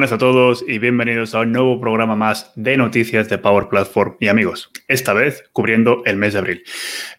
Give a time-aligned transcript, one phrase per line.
[0.00, 4.16] Buenas a todos y bienvenidos a un nuevo programa más de noticias de Power Platform
[4.18, 6.64] y amigos, esta vez cubriendo el mes de abril.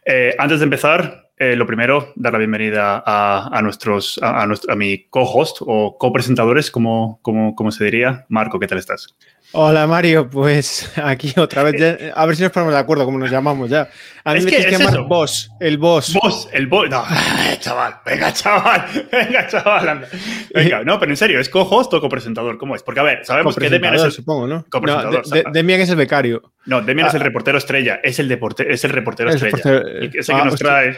[0.04, 5.08] Eh, antes de empezar, eh, lo primero, dar la bienvenida a, nuestros, a, a, mi
[5.10, 8.26] co-host o co-presentadores, como, como, como se diría.
[8.30, 9.16] Marco, ¿qué tal estás?
[9.54, 13.30] Hola Mario, pues aquí otra vez, a ver si nos ponemos de acuerdo cómo nos
[13.30, 13.90] llamamos ya.
[14.24, 16.14] A mí es me que tienes que llamar boss, el boss.
[16.14, 16.90] Boss, el boss.
[16.90, 17.04] No,
[17.60, 19.90] chaval, venga, chaval, venga, chaval.
[19.90, 20.08] Anda.
[20.54, 22.58] Venga, no, pero en serio, ¿es co-host o copresentador?
[22.58, 22.84] ¿Cómo es?
[22.84, 24.66] Porque a ver, sabemos que Demian es el supongo, ¿no?
[24.70, 25.28] Copresentador.
[25.28, 26.54] No, de, de, Demian es el becario.
[26.66, 29.58] No, Demian ah, es el reportero estrella, es el, deporte, es el reportero estrella.
[29.58, 30.98] Reportero, ese que ah, nos trae.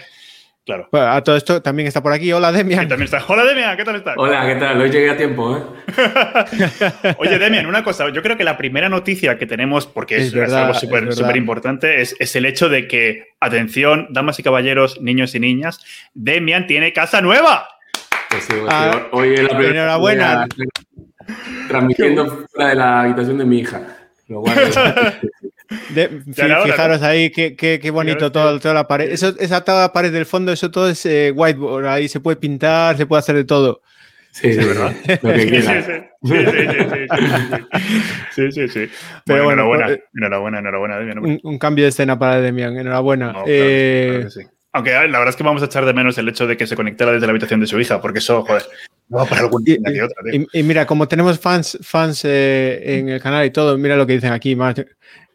[0.65, 0.87] Claro.
[0.91, 2.31] Bueno, a todo esto también está por aquí.
[2.31, 2.87] Hola, Demian.
[2.87, 3.21] también está.
[3.27, 4.15] Hola, Demian, ¿qué tal estás?
[4.17, 4.79] Hola, ¿qué tal?
[4.79, 5.61] Hoy llegué a tiempo, ¿eh?
[7.17, 8.09] Oye, Demian, una cosa.
[8.09, 11.35] Yo creo que la primera noticia que tenemos, porque es, es, verdad, es algo súper
[11.35, 16.65] importante, es, es, el hecho de que, atención, damas y caballeros, niños y niñas, Demian
[16.65, 17.67] tiene casa nueva.
[18.29, 19.83] Pues sí, pues ah, hoy es la primera.
[19.83, 20.47] Enhorabuena.
[21.67, 23.81] Transmitiendo fuera de la habitación de mi hija.
[24.29, 24.43] Lo
[25.93, 29.11] de, fijaros ahí qué, qué, qué bonito todo, toda la pared.
[29.11, 31.87] Eso, esa toda la pared del fondo, eso todo es eh, whiteboard.
[31.87, 33.81] Ahí se puede pintar, se puede hacer de todo.
[34.31, 34.95] Sí, de verdad.
[35.21, 36.09] Lo que quiera.
[38.31, 38.89] Sí, sí, sí.
[39.25, 43.35] Pero bueno, enhorabuena, eh, enhorabuena, enhorabuena, Un, un, cambio de escena para Demian, enhorabuena.
[44.73, 46.75] Aunque la verdad es que vamos a echar de menos el hecho de que se
[46.75, 48.63] conectara desde la habitación de su hija, porque eso, joder,
[49.09, 50.17] no va para algún y, que otra.
[50.31, 54.07] Y, y, mira, como tenemos fans, fans eh, en el canal y todo, mira lo
[54.07, 54.57] que dicen aquí.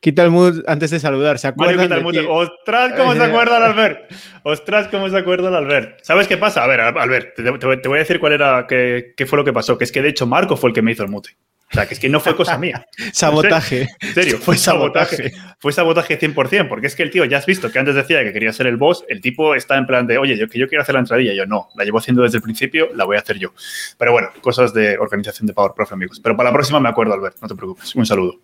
[0.00, 1.39] Quita el mood antes de saludar.
[1.39, 1.77] ¿Se acuerdan?
[1.77, 2.48] Mario, quita el mood.
[2.48, 4.12] Ostras, cómo se acuerda el Albert.
[4.42, 6.00] Ostras, cómo se acuerda el Albert.
[6.03, 6.64] ¿Sabes qué pasa?
[6.64, 9.44] A ver, Albert, te, te, te voy a decir cuál era, qué, qué, fue lo
[9.44, 9.78] que pasó.
[9.78, 11.31] Que es que de hecho Marco fue el que me hizo el mute.
[11.71, 12.87] O sea, que es que no fue cosa mía.
[13.12, 13.89] sabotaje.
[14.01, 15.33] En serio, fue sabotaje.
[15.59, 18.33] Fue sabotaje 100%, porque es que el tío, ya has visto que antes decía que
[18.33, 20.83] quería ser el boss, el tipo está en plan de, oye, yo que yo quiero
[20.83, 21.34] hacer la entradilla.
[21.34, 23.53] Yo no, la llevo haciendo desde el principio, la voy a hacer yo.
[23.99, 26.21] Pero bueno, cosas de organización de Power Prof, amigos.
[26.21, 27.95] Pero para la próxima me acuerdo, Albert, no te preocupes.
[27.95, 28.41] Un saludo.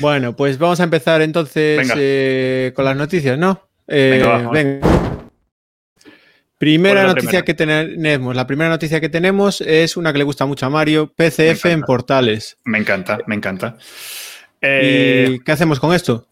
[0.00, 3.68] Bueno, pues vamos a empezar entonces eh, con las noticias, ¿no?
[3.88, 5.15] Eh, venga, venga.
[6.58, 7.44] Primera noticia primera?
[7.44, 8.34] que tenemos.
[8.34, 11.82] La primera noticia que tenemos es una que le gusta mucho a Mario, PCF en
[11.82, 12.56] portales.
[12.64, 13.76] Me encanta, me encanta.
[14.62, 16.26] Eh, ¿Y qué hacemos con esto?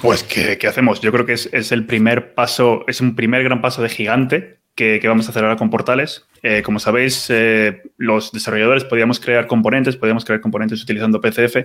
[0.00, 1.00] Pues, ¿qué, qué hacemos?
[1.00, 4.59] Yo creo que es, es, el primer paso, es un primer gran paso de gigante
[4.74, 6.26] que, vamos a hacer ahora con portales.
[6.42, 11.56] Eh, como sabéis, eh, los desarrolladores podíamos crear componentes, podíamos crear componentes utilizando PCF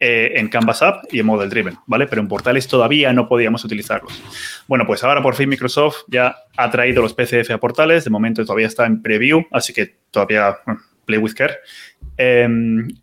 [0.00, 2.08] eh, en Canvas App y en Model Driven, ¿vale?
[2.08, 4.20] Pero en portales todavía no podíamos utilizarlos.
[4.66, 8.04] Bueno, pues ahora por fin Microsoft ya ha traído los PCF a portales.
[8.04, 10.56] De momento todavía está en preview, así que todavía
[11.04, 11.54] play with care.
[12.20, 12.48] Eh,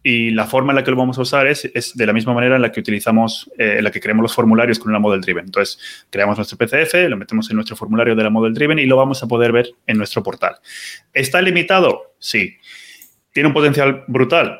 [0.03, 2.33] y la forma en la que lo vamos a usar es, es de la misma
[2.33, 5.21] manera en la que utilizamos, eh, en la que creamos los formularios con una Model
[5.21, 5.45] Driven.
[5.45, 8.97] Entonces, creamos nuestro PCF, lo metemos en nuestro formulario de la Model Driven y lo
[8.97, 10.57] vamos a poder ver en nuestro portal.
[11.13, 12.15] ¿Está limitado?
[12.19, 12.57] Sí.
[13.31, 14.59] ¿Tiene un potencial brutal?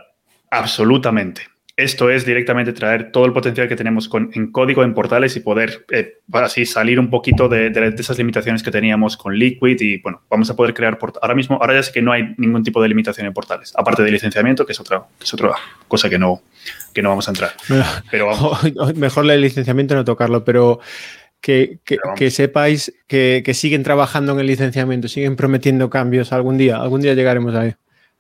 [0.49, 1.54] Absolutamente.
[1.77, 5.41] Esto es directamente traer todo el potencial que tenemos con, en código en portales y
[5.41, 9.81] poder eh, así salir un poquito de, de, de, esas limitaciones que teníamos con Liquid
[9.81, 12.63] y bueno, vamos a poder crear ahora mismo, ahora ya sé que no hay ningún
[12.63, 15.51] tipo de limitación en portales, aparte de licenciamiento, que es otra, que es otra
[15.89, 16.43] cosa que no,
[16.93, 17.51] que no vamos a entrar.
[18.09, 18.95] Pero vamos.
[18.95, 20.79] Mejor el licenciamiento no tocarlo, pero
[21.41, 26.57] que, que, que sepáis que, que siguen trabajando en el licenciamiento, siguen prometiendo cambios algún
[26.57, 27.75] día, algún día llegaremos ahí.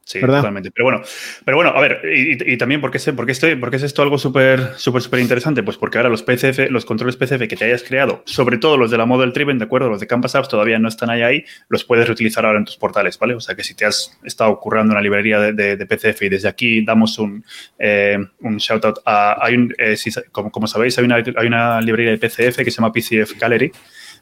[0.05, 0.37] Sí, ¿verdad?
[0.37, 0.69] totalmente.
[0.69, 1.01] Pero bueno,
[1.43, 3.83] pero bueno, a ver, y, y también, ¿por qué, por, qué estoy, ¿por qué es
[3.83, 5.63] esto algo súper, súper, súper interesante?
[5.63, 8.91] Pues porque ahora los PCF, los controles PCF que te hayas creado, sobre todo los
[8.91, 9.89] de la Model Driven, ¿de acuerdo?
[9.89, 12.77] Los de Canvas Apps todavía no están ahí, ahí, los puedes reutilizar ahora en tus
[12.77, 13.33] portales, ¿vale?
[13.33, 16.29] O sea que si te has estado currando una librería de, de, de PCF y
[16.29, 17.43] desde aquí damos un,
[17.79, 21.47] eh, un shout out a, hay un, eh, si, como, como, sabéis, hay una, hay
[21.47, 23.71] una librería de PCF que se llama PCF Gallery,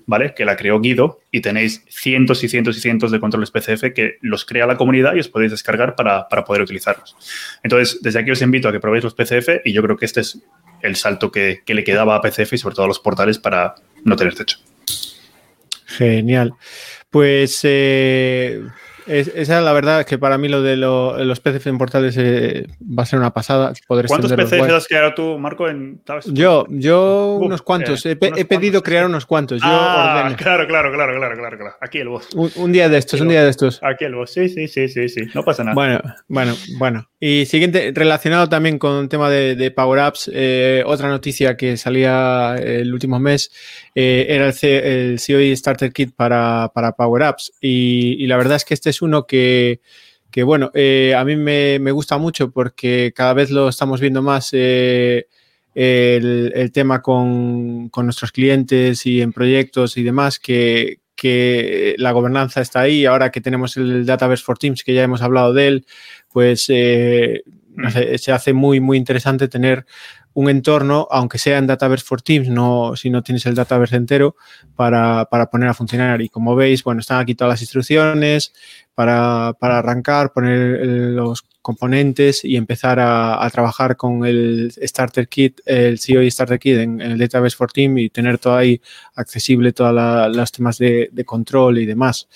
[0.06, 0.34] ¿vale?
[0.34, 4.18] Que la creó Guido y tenéis cientos y cientos y cientos de controles PCF que
[4.22, 7.16] los crea la comunidad y os podéis descargar para, para poder utilizarlos.
[7.64, 10.22] Entonces, desde aquí os invito a que probéis los PCF y yo creo que este
[10.22, 10.40] es
[10.82, 13.76] el salto que, que le quedaba a PCF y sobre todo a los portales para
[14.04, 14.60] no tener techo.
[15.86, 16.54] Genial.
[17.10, 18.62] Pues eh,
[19.08, 22.16] es, esa la verdad es que para mí lo de lo, los PCF en portales
[22.18, 23.74] eh, va a ser una pasada.
[23.88, 25.68] Poder ¿Cuántos PCF has creado tú, Marco?
[25.68, 28.06] En, yo, yo Uf, unos cuantos.
[28.06, 29.62] Eh, he, unos he, pedido cuantos, crear unos cuantos.
[29.62, 31.76] Yo ah, claro, claro, claro, claro, claro, claro.
[31.82, 32.30] Aquí el boss.
[32.36, 33.80] Un, un día de estos, un día de estos.
[33.84, 34.32] Aquí el boss.
[34.32, 35.22] Sí, sí, sí, sí, sí.
[35.34, 35.76] No pasa nada.
[35.76, 37.10] Bueno, bueno, bueno.
[37.26, 42.58] Y siguiente, relacionado también con el tema de, Power Apps, eh, otra noticia que salía
[42.62, 43.50] el último mes
[43.96, 47.54] eh, era el, C, el COE Starter Kit para, para Power Apps.
[47.62, 49.80] Y, la verdad es que este es uno que,
[50.32, 54.22] que bueno, eh, a mí me, me, gusta mucho porque cada vez lo estamos viendo
[54.22, 54.50] más.
[54.52, 55.28] Eh,
[55.76, 62.12] el, el, tema con, con, nuestros clientes y en proyectos y demás, que, que la
[62.12, 65.68] gobernanza está ahí, ahora que tenemos el Database for Teams, que ya hemos hablado de
[65.68, 65.86] él,
[66.34, 67.44] pues eh,
[67.92, 69.86] sé, se hace muy, muy interesante tener
[70.34, 74.36] un entorno, aunque sea en Dataverse for Teams, no, si no tienes el Dataverse entero,
[74.76, 76.22] para, para poner a funcionar.
[76.22, 78.54] Y como veis, bueno, están aquí todas las instrucciones
[78.96, 85.62] para, para arrancar, poner los componentes y empezar a, a trabajar con el Starter Kit,
[85.66, 88.82] el COI Starter Kit en, el Database for Teams y tener todo ahí
[89.16, 92.28] accesible, todos los temas de, de control y demás.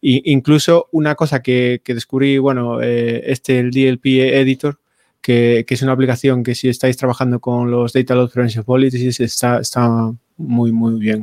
[0.00, 4.78] Y incluso una cosa que, que descubrí, bueno, eh, este, el DLP Editor,
[5.20, 9.20] que, que es una aplicación que si estáis trabajando con los Data Load Prevention Policies
[9.20, 9.88] está, está
[10.36, 11.22] muy, muy bien.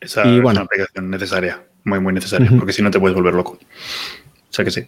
[0.00, 3.34] Esa Y es una aplicación necesaria, muy, muy necesaria, porque si no te puedes volver
[3.34, 3.52] loco.
[3.52, 4.82] O sea que sí.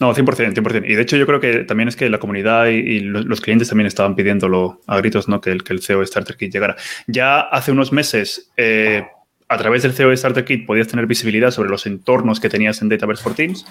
[0.00, 0.84] No, 100%, 100%.
[0.88, 3.40] Y de hecho yo creo que también es que la comunidad y, y lo- los
[3.40, 5.40] clientes también estaban pidiéndolo a gritos, ¿no?
[5.40, 6.76] Que el, que el CEO Starter Kit llegara.
[7.06, 9.04] Ya hace unos meses, eh,
[9.52, 12.88] a través del CEO Starter Kit podías tener visibilidad sobre los entornos que tenías en
[12.88, 13.64] Dataverse for Teams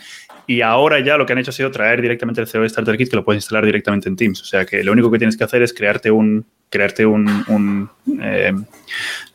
[0.47, 3.09] y ahora ya lo que han hecho ha sido traer directamente el CEO Starter Kit
[3.09, 4.41] que lo puedes instalar directamente en Teams.
[4.41, 7.89] O sea que lo único que tienes que hacer es crearte un, crearte un,
[8.21, 8.53] eh,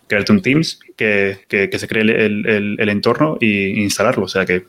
[0.07, 2.47] crearte un Teams que, que- se cree el,
[2.79, 4.25] el- entorno y instalarlo.
[4.25, 4.65] O sea que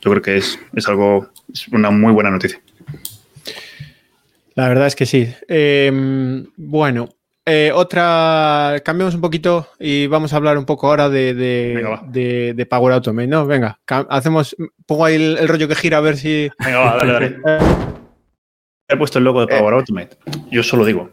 [0.00, 2.60] yo creo que es, es algo, es una muy buena noticia.
[4.54, 5.28] La verdad es que sí.
[5.48, 7.10] Eh, bueno,
[7.46, 8.82] eh, otra.
[8.84, 12.66] Cambiamos un poquito y vamos a hablar un poco ahora de, de, Venga, de- de
[12.66, 13.46] Power Automate, ¿no?
[13.46, 13.78] Venga,
[14.08, 14.54] hacemos.
[14.84, 16.50] Pongo ahí el, el rollo que gira a ver si.
[16.64, 17.36] Venga, va, dale, dale.
[18.88, 20.16] He puesto el logo de Power Automate.
[20.50, 21.10] Yo solo digo.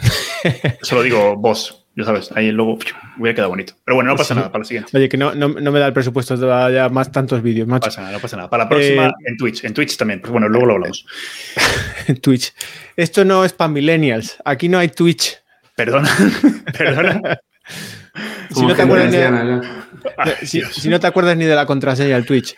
[0.82, 1.76] solo digo vos.
[1.96, 2.78] Ya sabes, ahí el logo
[3.18, 3.74] hubiera quedado bonito.
[3.84, 4.38] Pero bueno, no pasa Sí.
[4.38, 4.96] nada para la siguiente.
[4.96, 7.80] Oye, que no, no, no me da el presupuesto de ya más tantos vídeos, No
[7.80, 8.48] pasa nada, no pasa nada.
[8.48, 9.64] Para la próxima Eh, en Twitch.
[9.64, 10.20] En Twitch también.
[10.20, 11.04] Pues bueno, luego lo hablamos.
[12.06, 12.54] en Twitch.
[12.96, 14.36] Esto no es para millennials.
[14.44, 15.36] Aquí no hay Twitch.
[15.84, 16.08] Perdona.
[16.78, 17.40] Perdona.
[18.54, 19.86] Si no te acuerdas ni de- anciana, ya.
[20.16, 20.74] Ay, Si, Dios.
[20.74, 22.56] si no te acuerdas ni de la contraseña del Twitch.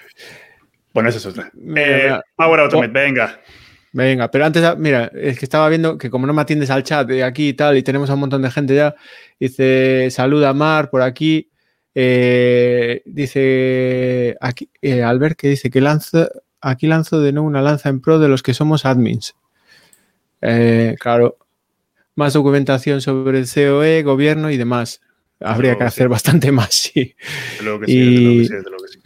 [0.92, 1.50] Bueno, eso es otra.
[1.76, 2.18] Eh.
[2.36, 3.40] Power Automate, venga.
[3.92, 7.06] Venga, pero antes, mira, es que estaba viendo que como no me atiendes al chat
[7.06, 8.94] de aquí y tal, y tenemos a un montón de gente ya,
[9.38, 11.50] dice, saluda a Mar por aquí,
[11.94, 16.28] eh, dice, aquí, eh, Albert, que dice que lanza,
[16.62, 19.34] aquí lanzo de nuevo una lanza en pro de los que somos admins.
[20.40, 21.36] Eh, claro,
[22.14, 25.00] más documentación sobre el COE, gobierno y demás.
[25.40, 25.86] Habría que sí.
[25.88, 27.14] hacer bastante más, sí.
[27.52, 28.98] Desde luego que sí, desde luego que Y- sí, desde luego que sí.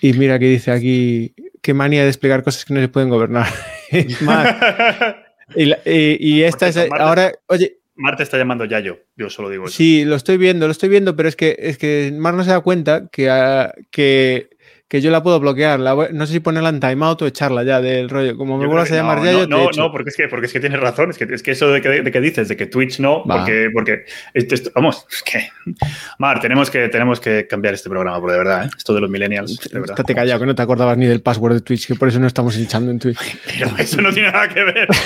[0.00, 3.46] Y mira que dice aquí, qué manía de explicar cosas que no se pueden gobernar.
[4.22, 8.98] Mar, y, la- y- y esta es, Marta- ahora, oye, Marte está llamando Yayo.
[9.16, 9.74] Yo solo digo eso.
[9.76, 12.50] Sí, lo estoy viendo, lo estoy viendo, pero es que, es que Mar no se
[12.50, 14.50] da cuenta que, ah, que,
[14.88, 15.80] que yo la puedo bloquear.
[15.80, 18.36] La voy- no sé si ponerla en timeout o echarla ya del rollo.
[18.36, 19.80] Como me vuelvas a llamar no, ya, no, yo te no, echo.
[19.80, 21.10] no, porque es que, porque es que tienes razón.
[21.10, 23.38] Es que, es que eso de que, de que dices, de que Twitch no, Va.
[23.38, 24.04] porque, porque
[24.34, 25.48] esto- esto- vamos, es que.
[26.18, 28.70] Mar, tenemos que, tenemos que cambiar este programa, por de verdad, ¿eh?
[28.76, 29.96] esto de los millennials, de verdad.
[29.98, 32.26] Estate callado, que no te acordabas ni del password de Twitch, que por eso no
[32.28, 33.18] estamos echando en Twitch.
[33.58, 34.88] Pero eso no tiene nada que ver.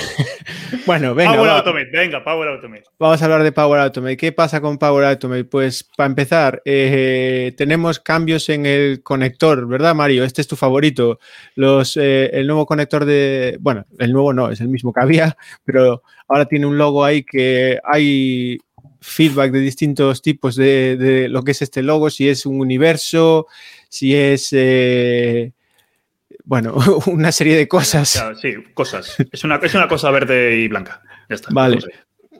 [0.85, 1.57] Bueno, venga, Power va.
[1.59, 2.83] Automate, venga, Power Automate.
[2.97, 4.17] Vamos a hablar de Power Automate.
[4.17, 5.43] ¿Qué pasa con Power Automate?
[5.43, 10.23] Pues para empezar, eh, tenemos cambios en el conector, ¿verdad, Mario?
[10.23, 11.19] Este es tu favorito.
[11.55, 13.57] Los, eh, el nuevo conector de.
[13.59, 15.35] Bueno, el nuevo no, es el mismo que había,
[15.65, 18.59] pero ahora tiene un logo ahí que hay
[18.99, 23.47] feedback de distintos tipos de, de lo que es este logo, si es un universo,
[23.89, 24.49] si es.
[24.51, 25.53] eh,
[26.43, 26.75] bueno,
[27.07, 28.23] una serie de cosas.
[28.41, 29.15] sí, cosas.
[29.31, 31.01] Es una, es una cosa verde y blanca.
[31.29, 31.49] Ya está.
[31.51, 31.79] Vale.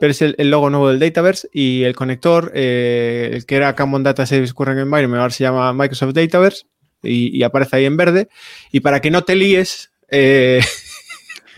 [0.00, 3.76] Pero es el, el logo nuevo del Dataverse y el conector, eh, el que era
[3.76, 6.64] Common Data Service Current Environment, ahora se llama Microsoft Dataverse
[7.02, 8.28] y, y aparece ahí en verde.
[8.70, 10.60] Y para que no te líes, eh,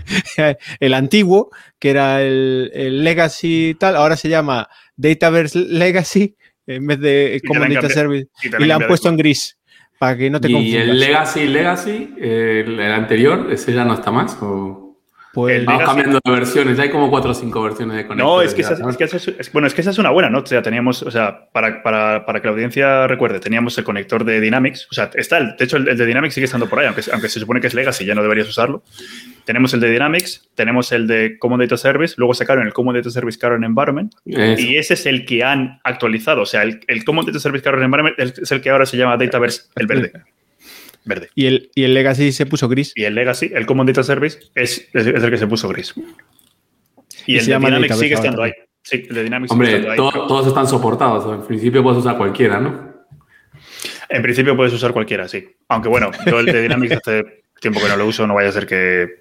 [0.80, 6.36] el antiguo, que era el, el Legacy y tal, ahora se llama Dataverse Legacy
[6.66, 8.28] en vez de Y te Common la han Data cambiado- Service.
[8.42, 9.58] Y, Y le han puesto en gris
[9.98, 10.80] para que no te y confundas.
[10.82, 14.36] el Legacy, Legacy, eh, el, el anterior, ese ya no está más.
[14.40, 14.83] ¿o?
[15.34, 18.08] Pues- Vamos Legacy- cambiando de versiones, ya hay como cuatro o cinco versiones de No,
[18.08, 18.48] conectores.
[18.50, 18.90] es que, ya, esa, ¿no?
[18.90, 20.38] es que esa es- es- bueno, es que esa es una buena, ¿no?
[20.38, 24.24] O sea, teníamos, o sea, para, para, para que la audiencia recuerde, teníamos el conector
[24.24, 26.78] de Dynamics, o sea, está el, de hecho, el, el de Dynamics sigue estando por
[26.78, 28.82] ahí, aunque, aunque se supone que es Legacy, ya no deberías usarlo.
[29.44, 33.10] Tenemos el de Dynamics, tenemos el de Common Data Service, luego sacaron el Common Data
[33.10, 34.62] Service Current Environment, Eso.
[34.62, 37.84] y ese es el que han actualizado, o sea, el, el Common Data Service Current
[37.84, 40.12] Environment es el que ahora se llama Dataverse, el verde.
[41.04, 41.28] Verde.
[41.34, 42.92] y, el, y el Legacy se puso gris.
[42.94, 45.92] Y el Legacy, el Common Data Service, es, es, es el que se puso gris.
[47.26, 48.52] Y, Y el se de llama Dynamics sigue estando ahí.
[48.82, 50.12] Sí, el de Dynamics sigue Hombre, estando ahí.
[50.12, 51.40] to- todos están soportados.
[51.40, 52.92] En principio puedes usar cualquiera, ¿no?
[54.08, 55.46] En principio puedes usar cualquiera, sí.
[55.68, 58.52] Aunque bueno, yo el de Dynamics hace tiempo que no lo uso, no vaya a
[58.52, 59.20] ser que.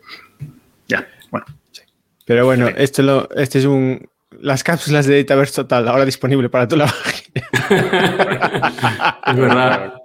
[0.88, 1.82] Ya, bueno, sí.
[2.26, 2.74] Pero bueno, Sí.
[2.78, 4.06] este, lo, este es un.
[4.42, 7.24] las cápsulas de Dataverse Total, ahora disponible para tu lavavajillas.
[9.28, 9.94] es verdad.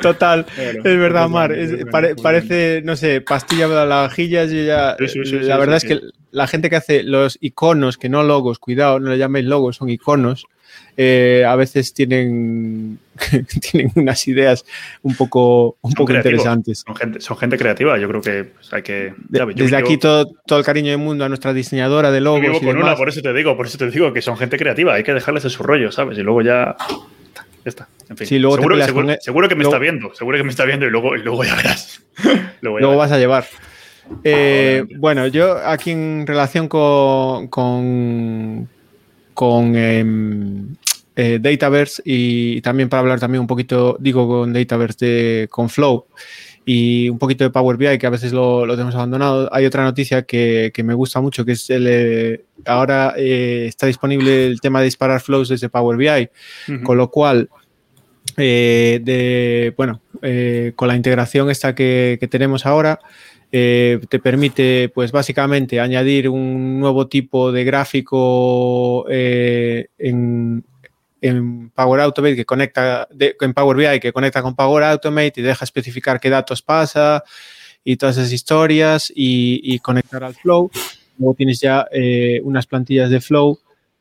[0.00, 1.54] Total, es verdad, Mar.
[2.22, 4.96] parece, no sé, pastilla para lavavajillas y ya.
[4.98, 6.00] la verdad es que
[6.30, 9.88] la gente que hace los iconos, que no logos, cuidado, no le llaméis logos, son
[9.88, 10.46] iconos.
[11.00, 12.98] Eh, a veces tienen,
[13.70, 14.64] tienen unas ideas
[15.02, 16.82] un poco, un poco interesantes.
[16.84, 19.14] Son gente, son gente creativa, yo creo que pues, hay que...
[19.28, 22.60] Desde aquí todo, todo el cariño del mundo a nuestra diseñadora de logos.
[22.60, 24.94] Y con una, por eso te digo, por eso te digo que son gente creativa,
[24.94, 26.18] hay que dejarles de su rollo, ¿sabes?
[26.18, 26.76] Y luego ya...
[27.64, 27.88] Ya está.
[28.10, 28.26] En fin.
[28.26, 28.74] Sí, luego seguro,
[29.48, 32.02] que me está viendo, seguro que me está viendo y luego, y luego ya verás.
[32.60, 33.46] luego, vas a llevar.
[34.24, 38.68] Eh, bueno, yo aquí en relación con, con,
[39.34, 40.74] con em,
[41.14, 46.06] eh, Dataverse y también para hablar también un poquito, digo con Dataverse, de, con Flow
[46.70, 49.48] y un poquito de Power BI que a veces lo, tenemos abandonado.
[49.52, 54.46] Hay otra noticia que, me gusta mucho que es el, eh, ahora eh, está disponible
[54.46, 56.28] el tema de disparar flows desde Power BI,
[56.84, 57.48] con lo cual
[58.42, 60.00] de, bueno,
[60.76, 63.00] con la integración esta que, que tenemos ahora,
[63.50, 70.64] te permite, pues básicamente, añadir un nuevo tipo de gráfico en,
[71.20, 75.64] en Power Automate que conecta en Power BI que conecta con Power Automate y deja
[75.64, 77.24] especificar qué datos pasa
[77.84, 80.70] y todas esas historias y, conectar al Flow.
[81.18, 83.58] Luego tienes ya eh, unas plantillas de Flow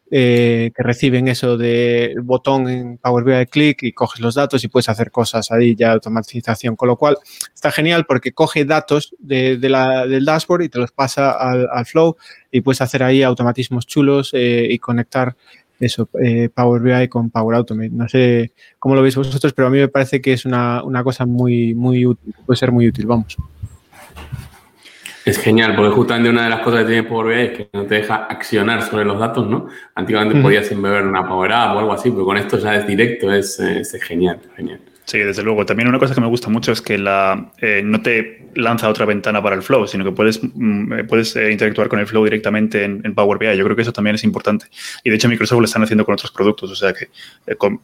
[0.10, 4.70] eh, que reciben eso del botón en Power BI clic y coges los datos y
[4.70, 6.76] puedes hacer cosas ahí ya de automatización.
[6.76, 7.18] Con lo cual
[7.54, 12.16] está genial porque coge datos de, la, del dashboard y te los pasa al, Flow
[12.52, 15.36] y puedes hacer ahí automatismos chulos eh, y conectar
[15.80, 17.90] eso, eh, Power BI con Power Automate.
[17.90, 21.26] No sé cómo lo veis vosotros, pero a mí me parece que es una, cosa
[21.26, 23.38] muy, muy útil, puede ser muy útil, vamos.
[25.28, 27.86] Es genial, porque justamente una de las cosas que tiene Power BI es que no
[27.86, 29.68] te deja accionar sobre los datos, ¿no?
[29.96, 33.32] Antiguamente podías embeber una Power App o algo así, pero con esto ya es directo,
[33.34, 34.80] es, es genial, genial.
[35.08, 35.66] Sí, desde luego.
[35.66, 39.06] También una cosa que me gusta mucho es que la, eh, no te lanza otra
[39.06, 42.26] ventana para el flow, sino que puedes, mm, eh, puedes eh, interactuar con el flow
[42.26, 43.58] directamente en, Power BI.
[43.58, 44.66] Yo creo que eso también es importante.
[45.06, 47.08] Y de hecho Microsoft lo están haciendo con otros productos, o sea que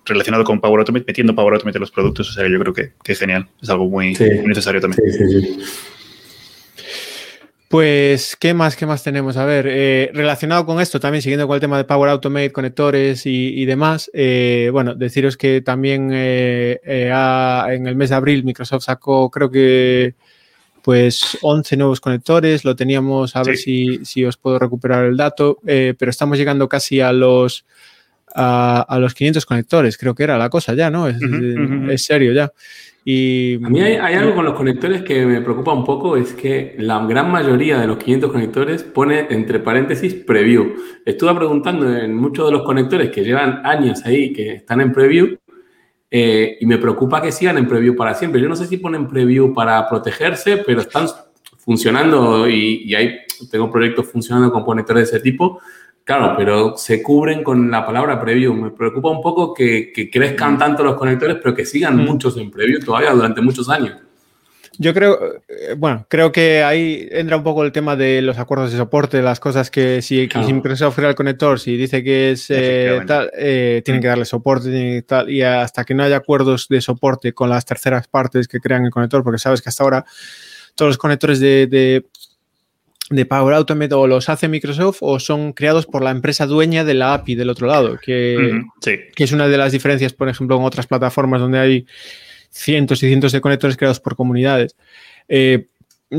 [0.05, 2.91] relacionado con Power Automate, metiendo Power Automate en los productos, o sea yo creo que,
[3.05, 3.47] es genial.
[3.61, 5.01] Es algo muy, muy necesario también.
[5.09, 5.63] Sí, sí, sí.
[7.73, 9.35] Pues, ¿qué más, qué más tenemos?
[9.35, 13.25] A ver, eh, relacionado con esto, también siguiendo con el tema de Power Automate, conectores
[13.25, 19.31] y, demás, eh, bueno, deciros que también eh, en el mes de abril Microsoft sacó,
[19.31, 20.13] creo que,
[20.83, 25.57] pues 11 nuevos conectores, lo teníamos, a ver si, si, os puedo recuperar el dato,
[25.63, 27.65] pero estamos llegando casi a los,
[28.35, 31.07] a, los 500 conectores, creo que era la cosa ya, ¿no?
[31.07, 32.51] es serio ya.
[33.05, 36.75] Y, a mí hay, algo con los conectores que me preocupa un poco, es que
[36.79, 40.75] la gran mayoría de los 500 conectores pone entre paréntesis preview.
[41.05, 45.37] Estuve preguntando en muchos de los conectores que llevan años ahí, que están en preview,
[46.09, 48.39] eh, y me preocupa que sigan en preview para siempre.
[48.39, 51.07] Yo no sé si ponen preview para protegerse, pero están
[51.57, 53.17] funcionando y, y hay,
[53.51, 55.59] tengo proyectos funcionando con conectores de ese tipo
[56.03, 58.53] Claro, pero se cubren con la palabra preview.
[58.53, 60.57] Me preocupa un poco que, crezcan mm.
[60.57, 62.05] tanto los conectores, pero que sigan mm.
[62.05, 63.95] muchos en preview todavía durante muchos años.
[64.79, 68.71] Yo creo, eh, bueno, creo que ahí entra un poco el tema de los acuerdos
[68.71, 70.47] de soporte, las cosas que si, claro.
[70.47, 74.69] si Microsoft el conector, si dice que es eh, tal, eh, tienen que darle soporte
[74.97, 78.59] y tal, y hasta que no haya acuerdos de soporte con las terceras partes que
[78.59, 80.05] crean el conector, porque sabes que hasta ahora
[80.73, 82.07] todos los conectores de de
[83.25, 87.13] Power Automate o los hace Microsoft o son creados por la empresa dueña de la
[87.13, 90.87] API del otro lado, que, que, es una de las diferencias, por ejemplo, en otras
[90.87, 91.85] plataformas donde hay
[92.49, 94.75] cientos y cientos de conectores creados por comunidades.
[95.27, 95.67] Eh,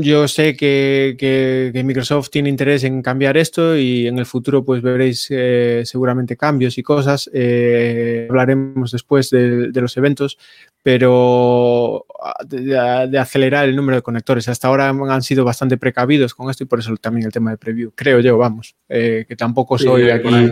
[0.01, 5.27] yo sé que, Microsoft tiene interés en cambiar esto y en el futuro pues veréis
[5.29, 7.29] eh, seguramente cambios y cosas.
[7.33, 10.37] Eh, hablaremos después de, los eventos,
[10.83, 12.05] pero
[12.45, 14.49] de, acelerar el número de conectores.
[14.49, 17.57] Hasta ahora han sido bastante precavidos con esto y por eso también el tema de
[17.57, 17.91] preview.
[17.95, 20.51] Creo yo, vamos, eh, que tampoco soy aquí.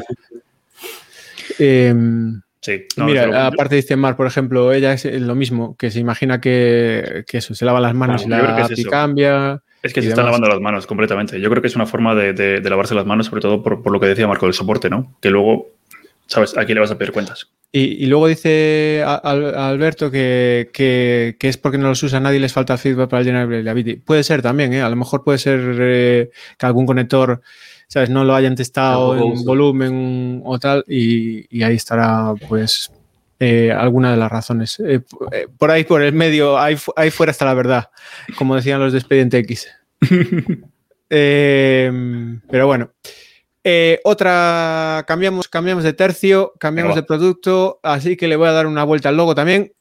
[2.63, 7.25] Sí, Mira, aparte dice Mar, por ejemplo, ella es lo mismo, que se imagina que,
[7.29, 9.61] eso, se lava las manos y la API cambia.
[9.81, 11.41] Es que se están lavando las manos completamente.
[11.41, 14.07] Yo creo que es una forma de, lavarse las manos, sobre todo por, lo que
[14.07, 15.13] decía Marco, el soporte, ¿no?
[15.19, 15.71] Que luego,
[16.27, 16.57] ¿sabes?
[16.57, 17.49] Aquí le vas a pedir cuentas.
[17.73, 23.09] Y, luego dice Alberto que, es porque no los usa nadie y les falta feedback
[23.09, 24.81] para llenar el Puede ser también, ¿eh?
[24.81, 27.41] A lo mejor puede ser eh, que algún conector
[27.93, 28.09] ¿sabes?
[28.09, 32.91] No lo hayan testado en volumen o tal y, ahí estará pues
[33.39, 34.79] eh, alguna de las razones.
[34.79, 37.91] Eh, eh, por ahí, por el medio, ahí, ahí, fuera está la verdad,
[38.35, 39.67] como decían los de Expediente X.
[41.07, 42.89] pero bueno.
[44.03, 48.83] Otra, cambiamos, cambiamos de tercio, cambiamos de producto, así que le voy a dar una
[48.85, 49.71] vuelta al logo también.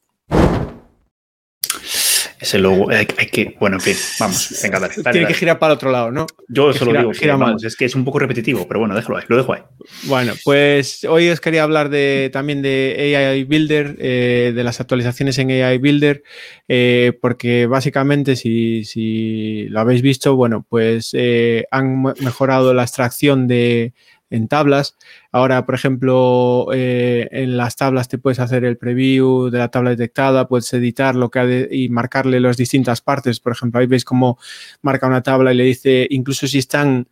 [2.53, 4.93] Ese logo, hay, que, bueno, en fin, vamos, venga, dale.
[5.11, 6.27] Tiene que girar para el otro lado, ¿no?
[6.47, 9.23] Yo solo digo que, vamos, es que es un poco repetitivo, pero bueno, déjalo ahí,
[9.27, 9.61] lo dejo ahí.
[10.03, 15.39] Bueno, pues hoy os quería hablar de, también de AI Builder, eh, de las actualizaciones
[15.39, 16.21] en AI Builder,
[16.67, 23.47] eh, porque básicamente, si, si, lo habéis visto, bueno, pues eh, han mejorado la extracción
[23.47, 23.93] de
[24.33, 24.97] en tablas.
[25.31, 29.91] Ahora, por ejemplo, eh, en las tablas te puedes hacer el preview de la tabla
[29.91, 33.39] detectada, puedes editar lo que ha y marcarle las distintas partes.
[33.39, 34.39] Por ejemplo, ahí veis cómo
[34.81, 37.07] marca una tabla y le dice, incluso si están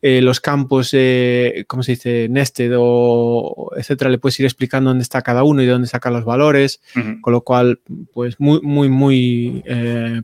[0.00, 2.28] eh, los campos, eh, ¿cómo se dice?
[2.30, 6.10] Nested o etcétera, le puedes ir explicando dónde está cada uno y de dónde saca
[6.10, 6.80] los valores,
[7.20, 7.80] con lo cual,
[8.14, 9.62] pues muy, muy, muy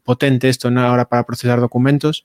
[0.05, 0.81] potente esto ¿no?
[0.81, 2.25] ahora para procesar documentos.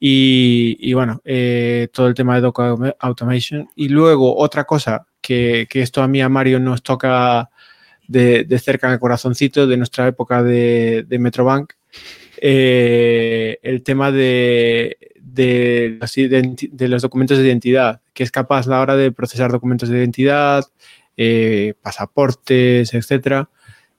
[0.00, 3.68] Y, bueno, eh, todo el tema de Docker Automation.
[3.74, 7.50] Y luego otra cosa que, esto a mí a Mario nos toca
[8.06, 11.72] de, cerca en el corazoncito de nuestra época de, Metrobank,
[12.40, 15.98] eh, el tema de, de,
[16.88, 20.64] los documentos de identidad, que es capaz la hora de procesar documentos de identidad,
[21.16, 23.50] eh, pasaportes, etcétera,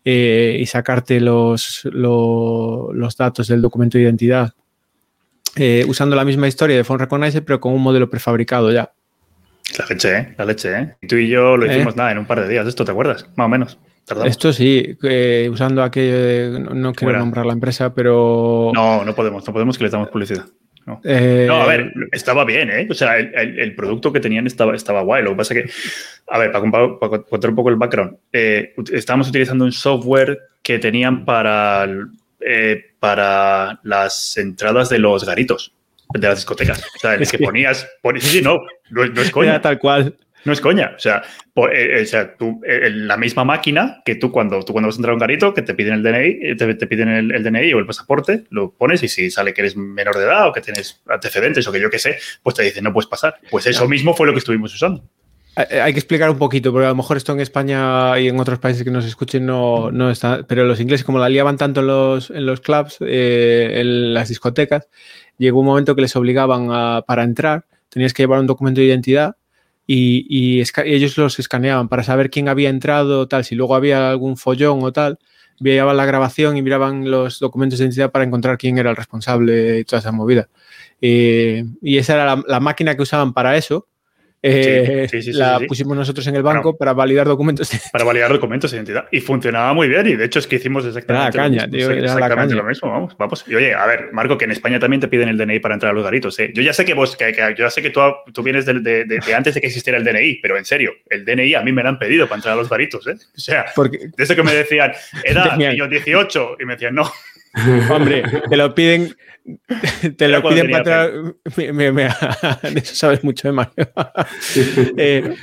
[0.06, 4.56] y sacarte los, los datos del documento de identidad
[5.56, 8.92] eh, usando la misma historia de Phone Recognizer, pero con un modelo prefabricado ya.
[9.78, 10.36] La leche, ¿eh?
[10.38, 10.96] La leche, ¿eh?
[11.02, 13.30] Y tú y yo lo hicimos nada en un par de días, esto te acuerdas,
[13.36, 13.78] más o menos.
[14.26, 14.98] Esto sí,
[15.52, 18.72] usando aquello, no, quiero nombrar la empresa, pero...
[18.74, 20.46] No, no podemos, no podemos que le damos publicidad.
[20.86, 21.00] No.
[21.04, 22.88] Eh, a ver, estaba bien, ¿eh?
[22.90, 25.24] O sea, el, producto que tenían estaba, estaba guay.
[25.24, 25.70] Lo que pasa que,
[26.28, 26.72] a ver, para,
[27.30, 31.88] contar un poco el background, eh, estábamos utilizando un software que tenían para
[32.40, 35.74] eh, para las entradas de los garitos,
[36.14, 36.80] de las discotecas.
[36.80, 38.60] O sea, en el que ponías, sí, sí, no,
[38.90, 39.62] no, es coña.
[39.62, 40.16] tal cual.
[40.46, 40.94] No es coña.
[40.96, 41.22] O sea,
[41.74, 45.00] eh, o sea tú, eh, la misma máquina que tú cuando, tú cuando vas a
[45.00, 47.86] entrar a un garito, que te piden el DNI, te, piden el, DNI o el
[47.86, 51.68] pasaporte, lo pones y si sale que eres menor de edad o que tienes antecedentes
[51.68, 53.36] o que yo qué sé, pues te dicen no puedes pasar.
[53.50, 55.04] Pues eso mismo fue lo que estuvimos usando.
[55.68, 58.40] Eh, hay que explicar un poquito, porque a lo mejor esto en España y en
[58.40, 61.82] otros países que nos escuchen no, no está, pero los ingleses como la liaban tanto
[61.82, 64.88] en los, en los clubs, eh, en las discotecas,
[65.38, 68.88] llegó un momento que les obligaban a, para entrar, tenías que llevar un documento de
[68.88, 69.36] identidad
[69.86, 74.38] y, y, ellos los escaneaban para saber quién había entrado, tal, si luego había algún
[74.38, 75.20] follón o tal,
[75.60, 79.80] miraban la grabación y miraban los documentos de identidad para encontrar quién era el responsable
[79.80, 80.48] y toda esa movida.
[81.02, 83.88] Eh, y esa era la máquina que usaban para eso
[84.42, 87.70] eh, la pusimos nosotros en el banco para validar documentos.
[87.92, 89.08] Para validar documentos de identidad.
[89.12, 90.08] Y funcionaba muy bien.
[90.08, 91.68] Y de hecho es que hicimos exactamente,
[92.56, 92.90] lo, mismo.
[92.90, 93.44] Vamos, vamos.
[93.48, 95.92] Y oye, a ver, Marco, que en España también te piden el DNI para entrar
[95.92, 96.40] a los garitos.
[96.40, 96.52] ¿eh?
[96.54, 98.00] Yo ya sé que vos, que, yo ya sé que tú,
[98.34, 101.56] tú vienes de, de, antes de que existiera el DNI, pero en serio, el DNI
[101.56, 103.08] a mí me lo han pedido para entrar a los garitos.
[103.08, 103.16] ¿eh?
[103.36, 104.10] O sea, Porque...
[104.18, 107.12] desde que me decían, edad, yo 18, y me decían, no.
[107.92, 109.16] Hombre, te lo piden
[110.18, 111.08] te lo piden para
[111.52, 113.92] de eso sabes mucho de Mario.
[114.98, 115.36] Eh,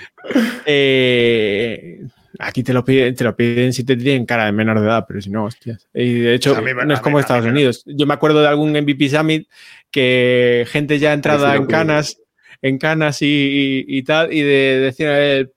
[0.66, 2.06] eh,
[2.38, 5.04] aquí te lo piden, te lo piden si te tienen cara de menor de edad,
[5.06, 5.88] pero si no, hostias.
[5.94, 7.82] Y de hecho, no es como Estados Unidos.
[7.86, 9.48] Yo me acuerdo de algún MVP Summit
[9.90, 12.20] que gente ya entrada en canas,
[12.62, 15.08] en canas y, tal, y de decir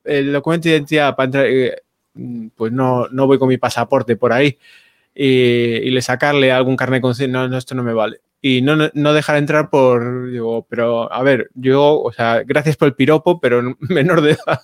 [0.03, 1.75] el, documento de identidad para entrar, eh,
[2.55, 4.57] pues no, no voy con mi pasaporte por ahí.
[5.21, 9.13] Y, le sacarle algún carnet con no, no, esto no me vale y no, no
[9.13, 13.75] dejar entrar por, digo, pero a ver, yo, o sea, gracias por el piropo, pero
[13.79, 14.61] menor de edad.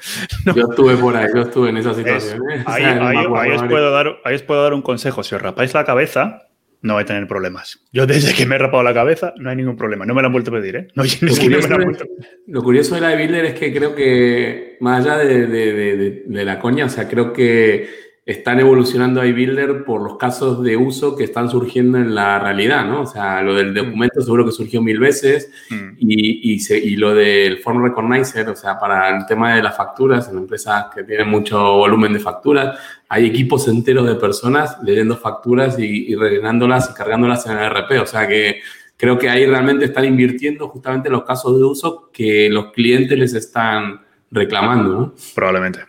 [0.54, 2.40] Yo estuve por ahí, yo estuve en esa situación.
[2.50, 2.62] ¿eh?
[2.64, 5.22] ahí, os puedo dar, ahí os puedo dar un consejo.
[5.22, 6.46] Si os rapáis la cabeza,
[6.80, 7.80] no vais a tener problemas.
[7.92, 10.06] Yo desde que me he rapado la cabeza no hay ningún problema.
[10.06, 10.88] No me lo han vuelto a pedir, ¿eh?
[10.94, 11.98] No, es lo, curioso no me
[12.46, 16.44] lo curioso de la de Builder es que creo que, más allá de, de, de
[16.46, 21.24] la coña, o sea, creo que están evolucionando iBuilder por los casos de uso que
[21.24, 23.02] están surgiendo en la realidad, ¿no?
[23.02, 25.88] O sea, lo del documento seguro que surgió mil veces mm.
[25.98, 30.28] y, y, y, lo del Form Recognizer, o sea, para el tema de las facturas,
[30.28, 32.78] en empresas que tienen mucho volumen de facturas,
[33.08, 38.06] hay equipos enteros de personas leyendo facturas y, rellenándolas y cargándolas en el RP, o
[38.06, 38.60] sea que
[38.96, 43.18] creo que ahí realmente están invirtiendo justamente en los casos de uso que los clientes
[43.18, 45.14] les están reclamando, ¿no?
[45.34, 45.80] Probablemente,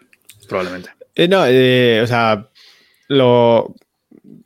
[0.47, 1.00] probablemente.
[1.15, 2.49] Eh, no, eh, o sea,
[3.07, 3.75] lo,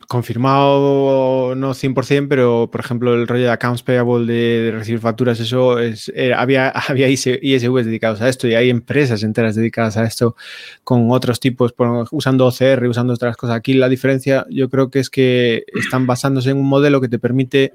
[0.08, 5.80] confirmado no 100%, pero por ejemplo el rollo de accounts payable de, recibir facturas, eso
[5.80, 10.36] es, había, había ISVs dedicados a esto y hay empresas enteras dedicadas a esto
[10.84, 11.74] con otros tipos,
[12.12, 13.56] usando OCR, usando otras cosas.
[13.56, 17.20] Aquí la diferencia yo creo que es que están basándose en un modelo que te
[17.20, 17.74] permite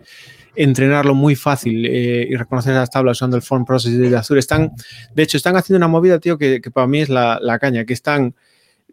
[0.56, 4.40] entrenarlo muy fácil eh, y reconocer las tablas usando el form process de Azure.
[4.40, 4.72] Están,
[5.14, 8.34] de hecho, están haciendo una movida, tío, que, para mí es la caña, que están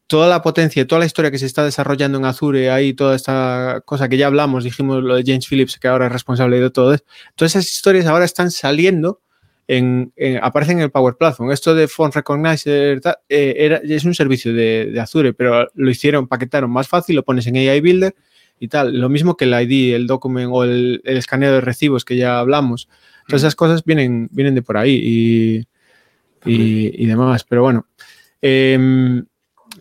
[0.07, 3.15] toda la potencia y toda la historia que se está desarrollando en Azure, ahí toda
[3.15, 6.69] esta cosa que ya hablamos, dijimos lo de James Phillips, que ahora es responsable de
[6.71, 7.03] todo eso,
[7.35, 9.21] todas esas historias ahora están saliendo,
[9.67, 11.51] en, aparecen en el Power Platform.
[11.51, 16.87] Esto de Phone Recognizer eh, es un servicio de, Azure, pero lo hicieron, paquetaron más
[16.87, 18.15] fácil, lo pones en AI Builder
[18.59, 18.97] y tal.
[18.97, 22.87] Lo mismo que el ID, el document o el, escaneo de recibos que ya hablamos.
[23.27, 25.65] Todas esas cosas vienen, vienen de por ahí
[26.45, 27.43] y, y, demás.
[27.43, 27.87] Pero bueno.
[28.41, 29.25] Em,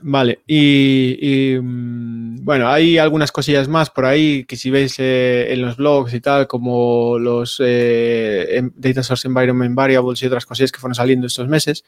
[0.09, 5.61] Vale, y, mm, bueno, hay algunas cosillas más por ahí que si veis eh, en
[5.63, 10.71] los blogs y tal, como los eh, em, Data Source Environment Variables y otras cosillas
[10.71, 11.85] que fueron saliendo estos meses,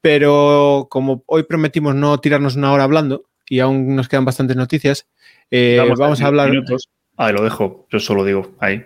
[0.00, 5.06] pero como hoy prometimos no tirarnos una hora hablando y aún nos quedan bastantes noticias,
[5.48, 6.50] eh, vamos a hablar...
[6.50, 6.88] Minutos.
[7.16, 8.84] Ah, lo dejo, yo solo digo ahí.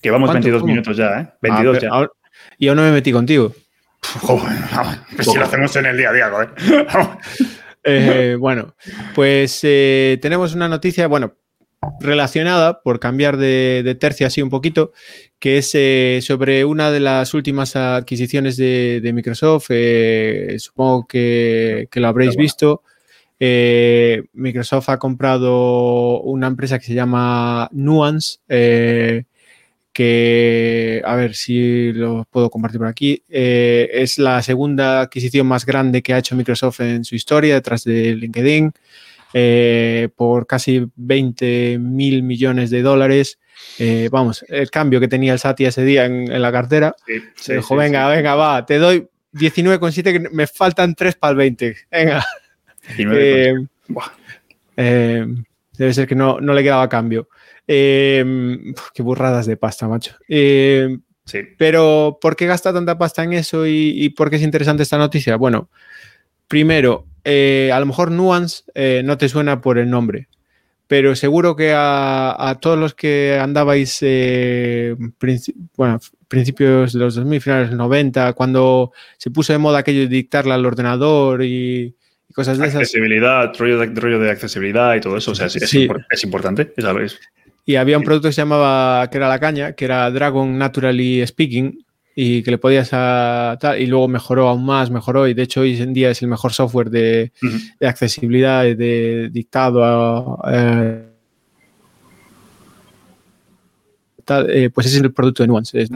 [0.00, 1.28] Que vamos 22 minutos ya, ¿eh?
[1.42, 2.08] 22 ah, ya.
[2.56, 3.52] y aún no me metí contigo.
[5.16, 6.30] Pues si lo hacemos en el día a día,
[7.84, 8.74] eh, bueno,
[9.14, 11.36] pues eh, tenemos una noticia, bueno,
[12.00, 14.92] relacionada, por cambiar de, tercio así un poquito,
[15.38, 19.70] que es eh, sobre una de las últimas adquisiciones de, Microsoft.
[20.58, 22.82] supongo que, lo habréis visto.
[23.38, 28.38] Microsoft ha comprado una empresa que se llama Nuance
[29.92, 35.66] que, a ver si lo puedo compartir por aquí, eh, es la segunda adquisición más
[35.66, 38.72] grande que ha hecho Microsoft en su historia, detrás de LinkedIn,
[39.34, 43.38] eh, por casi 20 mil millones de dólares.
[43.78, 46.94] Eh, vamos, el cambio que tenía el Sati ese día en, la cartera,
[47.34, 51.76] se dijo, venga, venga, va, te doy 19,7 que me faltan 3 para el 20.
[51.90, 52.24] Venga.
[55.76, 57.28] debe ser que no, no le quedaba cambio.
[57.72, 58.24] Eh,
[58.92, 60.16] qué burradas de pasta, macho.
[60.28, 61.38] Eh, sí.
[61.56, 65.36] Pero, ¿por qué gasta tanta pasta en eso y, por qué es interesante esta noticia?
[65.36, 65.70] Bueno,
[66.48, 68.64] primero, eh, a lo mejor Nuance
[69.04, 70.26] no te suena por el nombre,
[70.88, 74.00] pero seguro que a, todos los que andabais,
[75.76, 80.00] bueno, principios de los 2000, finales de los 90, cuando se puso de moda aquello
[80.00, 81.94] de dictarle al ordenador y,
[82.34, 82.80] cosas de esas.
[82.80, 87.20] Accesibilidad, rollo de, rollo de accesibilidad y todo eso, o sea, es, es importante, ¿sabes?
[87.64, 91.26] Y había un producto que se llamaba, que era la caña, que era Dragon Naturally
[91.26, 95.42] Speaking, y que le podías a tal, y luego mejoró aún más, mejoró, y de
[95.42, 97.32] hecho hoy en día es el mejor software de,
[97.80, 101.06] accesibilidad, de dictado eh,
[104.48, 105.86] eh, pues ese es el producto de Nuance.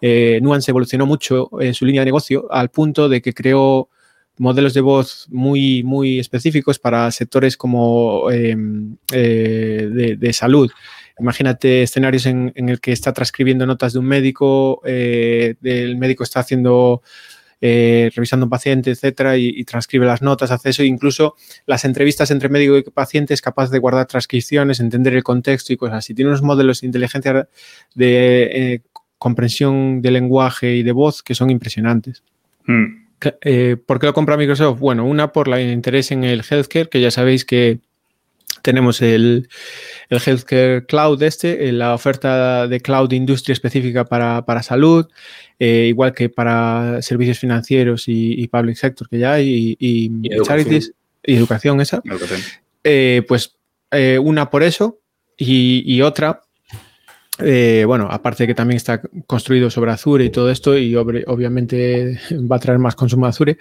[0.00, 3.88] Eh, Nuance evolucionó mucho en su línea de negocio al punto de que creó
[4.40, 10.70] modelos de voz muy, muy específicos para sectores como em, eh, de, salud.
[11.18, 16.24] Imagínate escenarios en, en, el que está transcribiendo notas de un médico, eh, el médico
[16.24, 17.02] está haciendo,
[17.60, 20.82] eh, revisando un paciente, etcétera, y, transcribe las notas, hace eso.
[20.82, 21.34] Incluso
[21.66, 25.76] las entrevistas entre médico y paciente es capaz de guardar transcripciones, entender el contexto y
[25.76, 26.14] cosas así.
[26.14, 27.46] Tiene unos modelos de inteligencia
[27.94, 28.82] de
[29.18, 32.22] comprensión de lenguaje y de voz que son impresionantes.
[32.64, 33.09] Hmm.
[33.42, 34.78] Eh, ¿Por qué lo compra Microsoft?
[34.78, 37.80] Bueno, una por el interés en el healthcare, que ya sabéis que
[38.62, 39.48] tenemos el,
[40.10, 45.08] Healthcare Cloud este, la oferta de cloud industria específica para, salud,
[45.58, 50.10] eh, igual que para servicios financieros y, public sector que ya hay, y,
[50.42, 50.92] charities
[51.24, 52.02] y educación esa.
[52.84, 53.56] Eh, pues
[54.20, 54.98] una por eso
[55.36, 56.42] y otra
[57.42, 62.20] eh, bueno, aparte de que también está construido sobre Azure y todo esto, y obviamente
[62.50, 63.58] va a traer más consumo de Azure.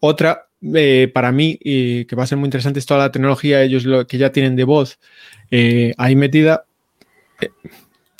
[0.00, 3.62] Otra, eh, para mí, y que va a ser muy interesante, es toda la tecnología,
[3.62, 4.98] ellos lo que ya tienen de voz
[5.50, 6.64] eh, ahí metida.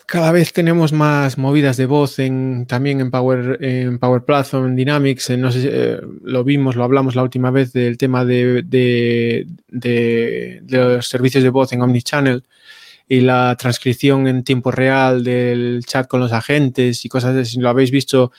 [0.07, 4.77] cada vez tenemos más movidas de voz en, también en Power, en Power Platform, en
[4.77, 5.31] Dynamics.
[5.31, 9.45] no sé lo vimos, lo hablamos la última vez del tema de
[10.71, 12.43] los servicios de voz en Omnichannel
[13.09, 17.53] y la transcripción en tiempo real del chat con los agentes y cosas así.
[17.53, 18.33] Si lo habéis visto,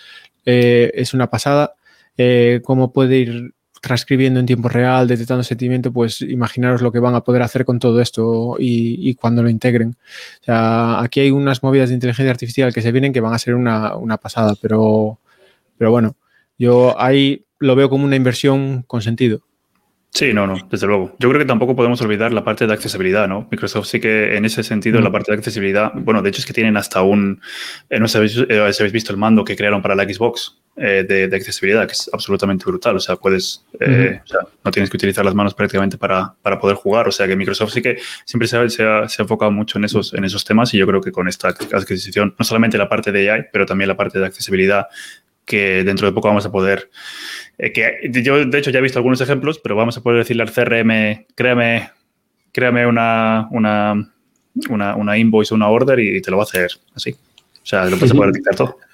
[0.45, 1.73] eh, es una pasada.
[2.17, 7.15] Eh, cómo puede ir transcribiendo en tiempo real, detectando sentimiento, pues imaginaros lo que van
[7.15, 9.95] a poder hacer con todo esto y, cuando lo integren.
[10.47, 13.55] O aquí hay unas movidas de inteligencia artificial que se vienen que van a ser
[13.55, 15.19] una, una pasada, pero,
[15.77, 16.15] pero bueno,
[16.57, 19.41] yo ahí lo veo como una inversión con sentido.
[20.11, 21.15] Sí, no, no, desde luego.
[21.19, 23.47] Yo creo que tampoco podemos olvidar la parte de accesibilidad, ¿no?
[23.51, 26.53] Microsoft sí que en ese sentido, la parte de accesibilidad, bueno, de hecho es que
[26.53, 27.39] tienen hasta un,
[27.89, 31.35] eh, no sé si habéis, visto el mando que crearon para la Xbox eh, de,
[31.35, 32.95] accesibilidad, que es absolutamente brutal.
[32.95, 36.59] O sea, puedes, eh, o sea, no tienes que utilizar las manos prácticamente para, para,
[36.59, 37.07] poder jugar.
[37.07, 40.13] O sea, que Microsoft sí que siempre se ha, se, ha, enfocado mucho en esos,
[40.15, 43.29] en esos temas y yo creo que con esta adquisición, no solamente la parte de
[43.29, 44.87] AI, pero también la parte de accesibilidad
[45.49, 46.89] que dentro de poco vamos a poder
[47.59, 50.43] eh, que yo, de hecho, ya he visto algunos ejemplos, pero vamos a poder decirle
[50.43, 51.91] al CRM, créame,
[52.53, 54.11] créame una, una,
[54.69, 57.11] una, invoice o una order y te lo va a hacer así.
[57.11, 58.77] O sea, lo puedes poder dictar todo.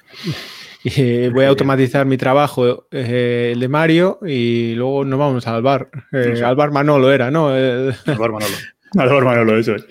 [0.88, 5.64] Y voy a automatizar mi trabajo, eh, el de Mario, y luego nos vamos al
[5.64, 5.90] bar.
[6.12, 7.48] Eh, al bar Manolo era, ¿no?
[7.48, 8.56] Al bar Manolo.
[8.98, 9.86] Al bar Manolo, eso es.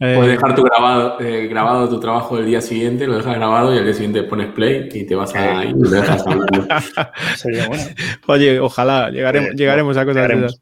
[0.00, 3.74] Eh, Puedes dejar tu grabado, eh, grabado tu trabajo del día siguiente, lo dejas grabado
[3.74, 6.24] y al día siguiente pones play y te vas a y lo dejas
[7.36, 7.84] Sería bueno.
[8.26, 10.56] Oye, ojalá llegaremos, llegaremos a cosas así.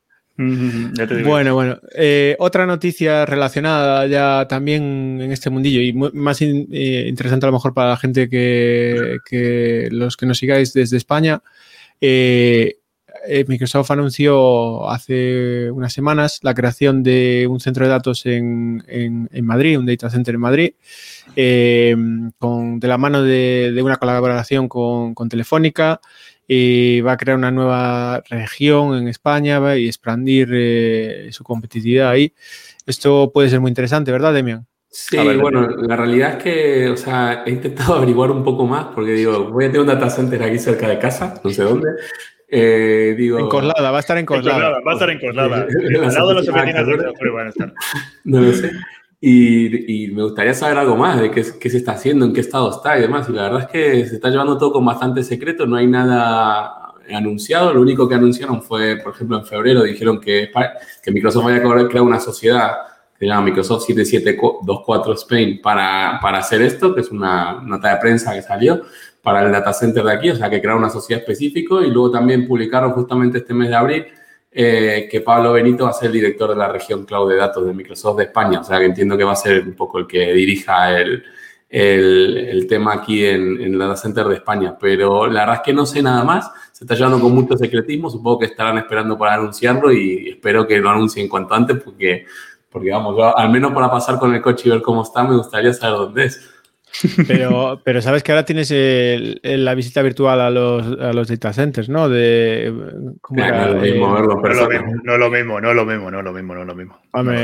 [1.25, 1.79] Bueno, bueno.
[1.95, 7.75] Eh, otra noticia relacionada ya también en este mundillo y más interesante a lo mejor
[7.75, 11.43] para la gente que, que los que nos sigáis desde España.
[12.01, 12.77] Eh,
[13.29, 19.79] eh, Microsoft anunció hace unas semanas la creación de un centro de datos en, Madrid,
[19.79, 20.75] un data center en Madrid,
[21.35, 21.97] eh,
[22.39, 26.01] con, de la mano de, una colaboración con, Telefónica.
[26.49, 32.33] Y va a crear una nueva región en España y expandir eh, su competitividad ahí.
[32.87, 34.65] Esto puede ser muy interesante, ¿verdad, Demian?
[34.99, 39.12] Sí, bueno, la realidad es que, o sea, he intentado averiguar un poco más porque
[39.12, 41.91] digo, voy a tener un data center aquí cerca de casa, no sé dónde,
[42.49, 44.81] eh, digo, en Coslada, va a estar en Coslada.
[44.81, 45.67] va a estar en Coslada.
[45.67, 47.73] Al lado de las oficinas de van a estar.
[48.25, 48.71] No lo sé.
[49.21, 52.41] Y, y, me gustaría saber algo más de qué, qué, se está haciendo, en qué
[52.41, 53.29] estado está y demás.
[53.29, 56.93] Y la verdad es que se está llevando todo con bastante secreto, no hay nada
[57.11, 57.73] anunciado.
[57.73, 60.51] Lo único que anunciaron fue, por ejemplo, en febrero dijeron que,
[61.03, 62.73] que Microsoft había creado una sociedad
[63.19, 67.97] que se llama Microsoft 7724 Spain para, para hacer esto, que es una nota de
[68.01, 68.83] prensa que salió
[69.27, 72.12] para el data center de aquí, o sea, que crearon una sociedad específica y luego
[72.12, 74.07] también publicaron justamente este mes de abril
[74.53, 77.67] eh, que Pablo Benito va a ser el director de la región cloud de datos
[77.67, 80.07] de Microsoft de España, o sea, que entiendo que va a ser un poco el
[80.07, 81.25] que dirija el,
[81.69, 85.62] el, el tema aquí en, en, el data center de España, pero la verdad es
[85.62, 89.19] que no sé nada más, se está llevando con mucho secretismo, supongo que estarán esperando
[89.19, 92.27] para anunciarlo y espero que lo anuncien cuanto antes porque,
[92.71, 95.73] porque vamos, al menos para pasar con el coche y ver cómo está, me gustaría
[95.73, 96.56] saber dónde es.
[97.27, 101.88] Pero, pero sabes que ahora tienes la visita virtual a los, a los data centers,
[101.88, 102.09] ¿no?
[102.09, 102.72] De,
[103.31, 104.57] no, es lo mismo verlo, no, es
[105.18, 106.96] lo mismo, no es lo mismo, no es lo mismo, no es lo mismo.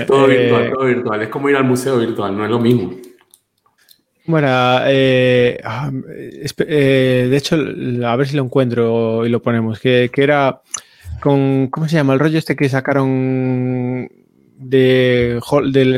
[0.06, 1.22] todo eh, virtual, todo virtual.
[1.22, 2.94] Es como ir al museo virtual, no es lo mismo.
[4.24, 4.48] Bueno,
[4.86, 7.56] eh, ah, eh, de hecho,
[8.06, 10.62] a ver si lo encuentro y lo ponemos, que, que era
[11.20, 12.14] con, ¿cómo se llama?
[12.14, 14.08] El rollo este que sacaron
[14.62, 15.40] de,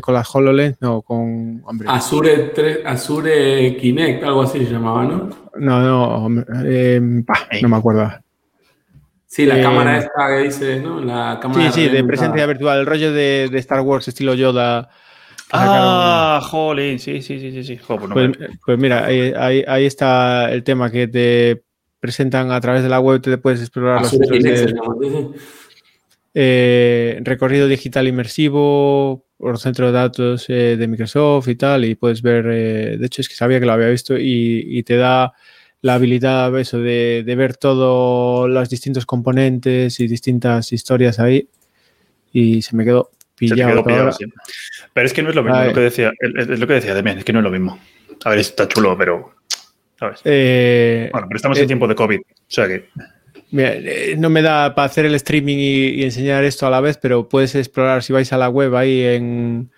[0.01, 1.63] con las HoloLens, no, con...
[1.87, 2.53] Azure,
[2.85, 5.31] Azure Kinect, algo así se llamaba, ¿no?
[5.57, 8.11] No, no, eh, no me acuerdo.
[9.27, 11.01] Sí, la eh, cámara esta que dice, ¿no?
[11.01, 14.89] La cámara sí, sí, de presencia virtual, el rollo de, de Star Wars estilo Yoda.
[15.53, 17.65] Ah, jolín, sí, sí, sí, sí.
[17.65, 17.81] sí.
[17.87, 18.31] Pues,
[18.65, 19.33] pues, mira, ahí,
[19.67, 21.65] ahí, está el tema que te
[22.01, 24.13] presentan a través de la web, te puedes explorar los
[26.37, 32.23] eh, recorrido digital inmersivo por centro de datos eh, de Microsoft y tal, y puedes
[32.23, 35.33] ver, eh, de hecho es que sabía que lo había visto y, te da
[35.81, 41.49] la habilidad eso, de, ver todos los distintos componentes y distintas historias ahí
[42.33, 43.85] y se me quedó pillado.
[44.93, 47.19] Pero es que no es lo mismo, lo que decía, es, lo que decía Demian,
[47.19, 47.79] es que no es lo mismo.
[48.25, 49.37] A ver, está chulo, pero...
[50.01, 50.21] ¿sabes?
[50.25, 52.89] bueno, pero estamos en tiempo de COVID, o sea que...
[53.53, 57.29] Eh, no me da para hacer el streaming y, enseñar esto a la vez, pero
[57.29, 59.71] puedes explorar, si vais a la web ahí en...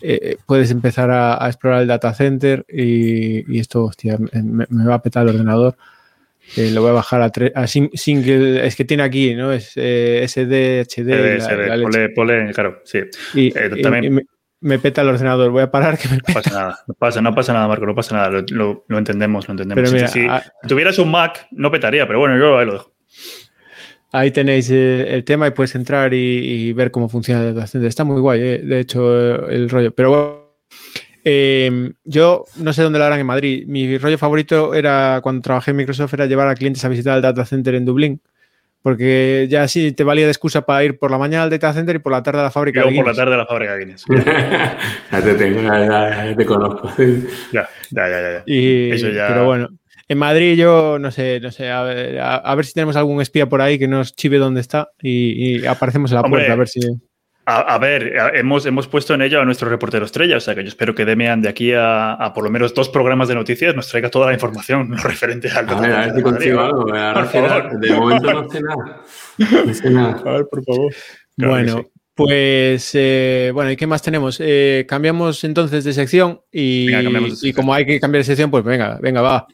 [0.00, 5.22] Eh, puedes empezar a, explorar el data center y, esto, hostia, me, va a petar
[5.22, 5.76] el ordenador.
[6.56, 7.22] Eh, lo voy a bajar
[7.54, 9.52] a, single, es que tiene aquí, ¿no?
[9.52, 11.40] Es SD, HD.
[11.40, 13.00] SD, pole, claro, sí.
[13.34, 13.50] Y,
[13.82, 14.26] también...
[14.60, 17.34] me, peta el ordenador, voy a parar que me No pasa nada, no pasa, no
[17.34, 20.10] pasa nada, Marco, no pasa nada, lo, entendemos, lo entendemos.
[20.10, 20.26] si,
[20.68, 22.91] tuvieras un Mac, no petaría, pero bueno, yo ahí lo dejo.
[24.14, 28.20] Ahí tenéis eh, el, tema y puedes entrar y, ver cómo funciona el Está muy
[28.20, 29.94] guay, eh, de hecho, el rollo.
[29.94, 30.38] Pero bueno,
[31.24, 33.64] em, yo no sé dónde lo harán en Madrid.
[33.66, 37.22] Mi rollo favorito era cuando trabajé en Microsoft era llevar a clientes a visitar el
[37.22, 38.20] data center en Dublín.
[38.82, 41.96] Porque ya sí te valía de excusa para ir por la mañana al data center
[41.96, 42.84] y por la tarde a la fábrica.
[42.90, 44.04] Y por la tarde a la fábrica de Guinness.
[45.12, 46.90] ya te tengo, ya, te conozco.
[47.52, 48.42] ya, ya, ya, ya.
[48.44, 49.28] Y, Eso ya...
[49.28, 49.68] Pero bueno,
[50.08, 53.48] En Madrid yo no sé, no sé, a ver, a, ver si tenemos algún espía
[53.48, 56.80] por ahí que nos chive dónde está y, aparecemos en la puerta a ver si...
[57.44, 60.68] A, ver, hemos, hemos puesto en ello a nuestro reportero estrella, o sea que yo
[60.68, 64.10] espero que Demian de aquí a, por lo menos dos programas de noticias nos traiga
[64.10, 65.68] toda la información referente al...
[65.68, 66.84] A ver, a ver si consigo algo.
[66.84, 69.02] De momento no sé nada.
[69.66, 70.22] No sé nada.
[70.24, 70.94] A ver, por favor.
[71.36, 71.84] bueno,
[72.14, 74.38] pues eh, bueno, ¿y qué más tenemos?
[74.40, 76.90] Eh, cambiamos entonces de sección y,
[77.42, 79.48] y como hay que cambiar de sección, pues venga, venga, va.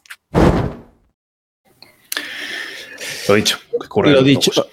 [3.29, 3.59] Lo dicho.
[4.05, 4.69] Lo dicho.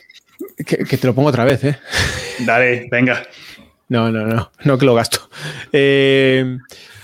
[0.66, 1.78] Que, te lo pongo otra vez, ¿eh?
[2.40, 3.24] Dale, venga.
[3.90, 5.30] No, no, no, no que lo gasto.
[5.72, 6.58] Eh,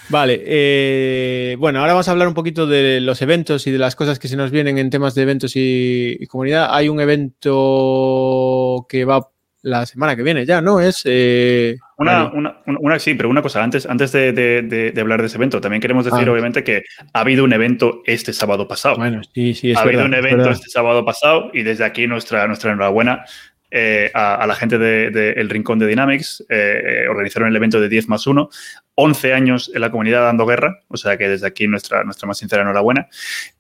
[0.09, 3.95] vale, eh, bueno, ahora vamos a hablar un poquito de los eventos y de las
[3.95, 6.69] cosas que se nos vienen en temas de eventos y comunidad.
[6.71, 9.29] Hay un evento que va
[9.63, 10.80] la semana que viene ya, ¿no?
[10.80, 11.02] Es.
[11.06, 12.32] Eh, una,
[12.65, 16.28] una, sí, pero una cosa, antes, antes de, hablar de ese evento, también queremos decir,
[16.28, 16.32] ah.
[16.32, 18.95] obviamente, que ha habido un evento este sábado pasado.
[18.95, 22.47] Bueno, sí, sí, es Ha habido un evento este sábado pasado y desde aquí nuestra,
[22.47, 23.26] nuestra enhorabuena
[23.69, 26.43] eh, a, la gente del de, Rincón de Dynamics.
[26.50, 28.50] Eh, organizaron el evento de 10 más 1.
[28.95, 32.38] 11 años en la comunidad dando guerra, o sea que desde aquí nuestra, nuestra más
[32.38, 33.08] sincera enhorabuena.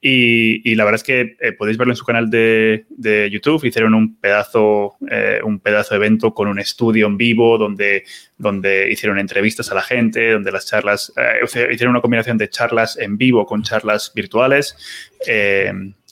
[0.01, 2.85] Y, la verdad es que eh, podéis verlo en su canal de,
[3.31, 3.63] YouTube.
[3.65, 4.97] Hicieron un pedazo,
[5.43, 8.03] un pedazo de evento con un estudio en vivo donde,
[8.37, 11.13] donde hicieron entrevistas a la gente, donde las charlas,
[11.43, 14.75] hicieron una combinación de charlas en vivo con charlas virtuales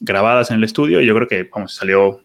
[0.01, 2.21] grabadas en el estudio y yo creo que vamos, salió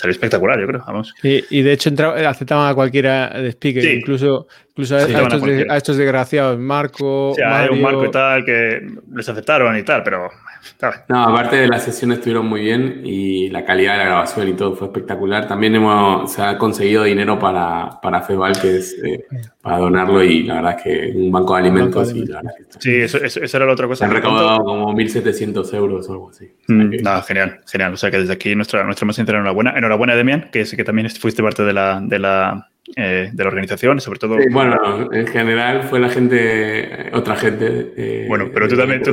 [0.00, 0.82] Sería espectacular, yo creo.
[0.86, 1.12] Vamos.
[1.22, 1.90] Y, de hecho
[2.26, 7.32] aceptaban a cualquiera de speaker, incluso, incluso a, estos desgraciados, Marco.
[7.36, 10.30] Sí, hay un Marco y tal que les aceptaron y tal, pero
[11.08, 14.52] no, aparte de las sesiones estuvieron muy bien y la calidad de la grabación y
[14.54, 15.46] todo fue espectacular.
[15.46, 19.24] También hemos, se ha conseguido dinero para, para FEBAL, que es eh,
[19.60, 22.14] para donarlo y la verdad es que un banco de alimentos.
[22.14, 22.26] Y
[22.78, 24.00] sí, eso, eso, era la otra cosa.
[24.00, 26.50] Se han recaudado como 1.700 euros o algo así.
[26.68, 27.94] Mm, no, genial, genial.
[27.94, 29.72] O sea que desde aquí nuestra, nuestra más sincera enhorabuena.
[29.76, 33.48] Enhorabuena, Demian, que sé que también fuiste parte de la, de la eh, de la
[33.48, 34.36] organización, sobre todo.
[34.50, 37.92] bueno, en general fue la gente, otra gente.
[37.96, 39.02] Eh, bueno, pero tú también.
[39.02, 39.12] Tú,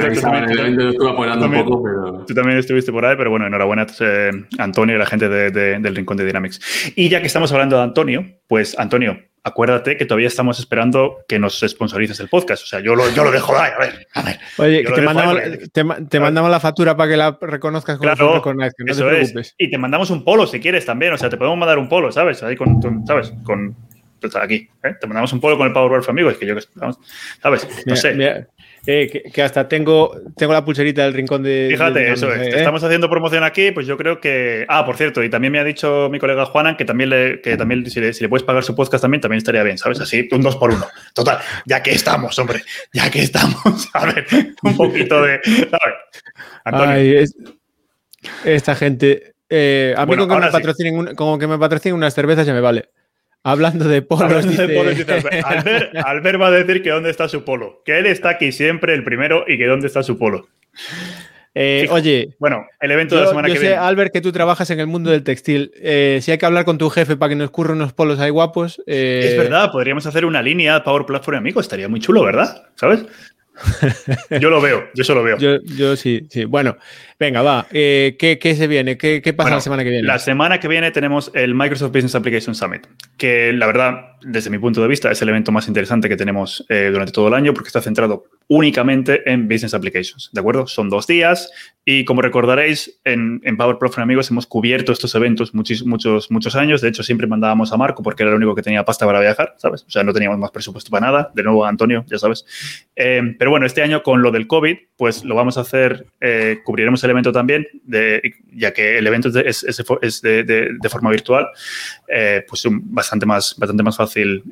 [2.33, 6.25] también, estuviste por ahí, pero bueno, enhorabuena eh, Antonio y la gente del Rincón de
[6.25, 6.93] Dynamics.
[6.95, 11.39] Y ya que estamos hablando de Antonio, pues Antonio, acuérdate que todavía estamos esperando que
[11.39, 12.63] nos sponsorices el podcast.
[12.63, 14.39] O sea, yo lo, yo lo dejo ahí, a ver, a ver.
[14.57, 15.41] Oye, te mandamos,
[16.09, 19.55] te, mandamos, la factura para que la reconozcas como claro, no eso Es.
[19.57, 21.13] Y te mandamos un polo si quieres también.
[21.13, 22.43] O sea, te podemos mandar un polo, ¿sabes?
[22.43, 23.33] Ahí con, ¿sabes?
[23.43, 23.75] Con,
[24.19, 24.95] pues, aquí, ¿eh?
[24.99, 26.55] Te mandamos un polo con el Power Amigos, que yo,
[27.41, 27.67] ¿sabes?
[27.85, 28.47] No sé.
[28.89, 31.67] Eh, que, hasta tengo, tengo la pulserita del rincón de.
[31.71, 32.53] Fíjate, eso es.
[32.53, 32.57] ¿eh?
[32.59, 34.65] Estamos haciendo promoción aquí, pues yo creo que.
[34.69, 37.57] Ah, por cierto, y también me ha dicho mi colega Juanan que también, le, que
[37.57, 39.99] también si, le, puedes pagar su podcast también, también estaría bien, ¿sabes?
[39.99, 40.87] Así, un dos por uno.
[41.13, 42.61] Total, ya que estamos, hombre,
[42.93, 43.89] ya que estamos.
[43.93, 44.25] A ver,
[44.63, 45.41] un poquito de.
[46.63, 47.35] ¿sabes?
[48.45, 49.33] esta gente.
[49.49, 52.61] Eh, a mí con, que me patrocinen, como que me patrocinen unas cervezas ya me
[52.61, 52.89] vale.
[53.43, 54.45] Hablando de polos.
[56.05, 57.81] Albert, va a decir que dónde está su polo.
[57.85, 60.47] Que él está aquí siempre, el primero, y que dónde está su polo.
[61.59, 63.75] Eh, oye, bueno, el evento de la semana que sé, viene.
[63.77, 65.71] Albert, que tú trabajas en el mundo del textil.
[65.75, 68.29] Eh, si hay que hablar con tu jefe para que nos curre unos polos ahí
[68.29, 68.79] guapos.
[68.85, 72.63] Eh, es verdad, podríamos hacer una línea Power Platform amigo, estaría muy chulo, ¿verdad?
[72.75, 73.05] ¿Sabes?
[74.41, 75.37] yo lo veo, yo solo veo.
[75.37, 76.45] Yo, sí, sí.
[76.45, 76.77] Bueno,
[77.19, 77.67] venga, va.
[77.71, 78.97] Eh, ¿qué, se viene?
[78.97, 80.07] ¿Qué, pasa la semana que viene?
[80.07, 84.57] La semana que viene tenemos el Microsoft Business Application Summit, que la verdad, desde mi
[84.57, 87.53] punto de vista, es el evento más interesante que tenemos eh, durante todo el año
[87.53, 90.67] porque está centrado únicamente en Business Applications, ¿de acuerdo?
[90.67, 91.49] Son dos días
[91.89, 93.57] y como recordaréis, en, en
[93.97, 96.81] amigos hemos cubierto estos eventos muchos, muchos, muchos años.
[96.81, 99.55] De hecho, siempre mandábamos a Marco porque era el único que tenía pasta para viajar,
[99.57, 99.85] ¿sabes?
[99.87, 101.31] O sea, no teníamos más presupuesto para nada.
[101.33, 102.45] De nuevo, Antonio, ya sabes.
[102.93, 106.59] Eh, pero bueno, este año con lo del COVID, pues lo vamos a hacer, eh,
[106.65, 107.65] cubriremos el evento también,
[108.53, 109.61] ya que el evento es,
[110.21, 111.47] de, forma virtual,
[112.09, 114.43] eh, pues bastante, más, bastante más fácil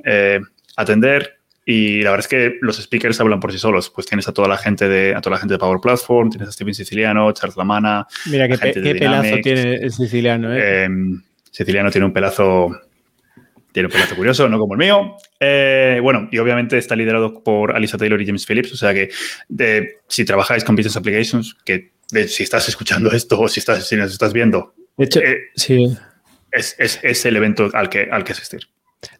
[0.78, 1.35] atender
[1.66, 3.90] y la verdad es que los speakers hablan por sí solos.
[3.90, 6.50] Pues tienes a toda la gente de, a toda la gente de Power Platform, tienes
[6.50, 8.06] a Steven Siciliano, Charles Lamana.
[8.28, 10.84] Mira qué, pelazo tiene el siciliano, ¿eh?
[10.84, 12.70] Em, Siciliano tiene un pelazo.
[13.72, 15.18] Tiene un pelazo curioso, no como el mío.
[15.40, 18.72] Eh, bueno, y obviamente está liderado por Alisa Taylor y James Phillips.
[18.72, 19.10] O sea que
[20.08, 21.92] si trabajáis con Business Applications, que
[22.28, 25.98] si estás escuchando esto o si, estás, si nos estás viendo, de hecho, eh, sí.
[26.52, 28.62] es, es, es, el evento al que, al que asistir.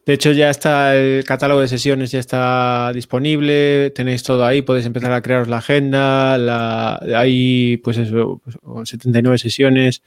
[0.04, 4.86] De hecho, ya está el catálogo de sesiones, ya está disponible, tenéis todo ahí, podéis
[4.86, 8.40] empezar a crearos la agenda, la, hay pues eso,
[8.84, 10.02] 79 pues, sesiones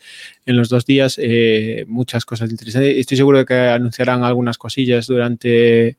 [0.45, 2.97] en los dos días, eh, muchas cosas interesantes.
[2.97, 5.97] Estoy seguro de que anunciarán algunas cosillas durante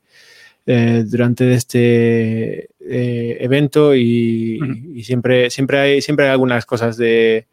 [0.67, 4.61] eh, durante este eh, evento y,
[4.95, 7.47] y, siempre, siempre, hay, siempre hay algunas cosas de,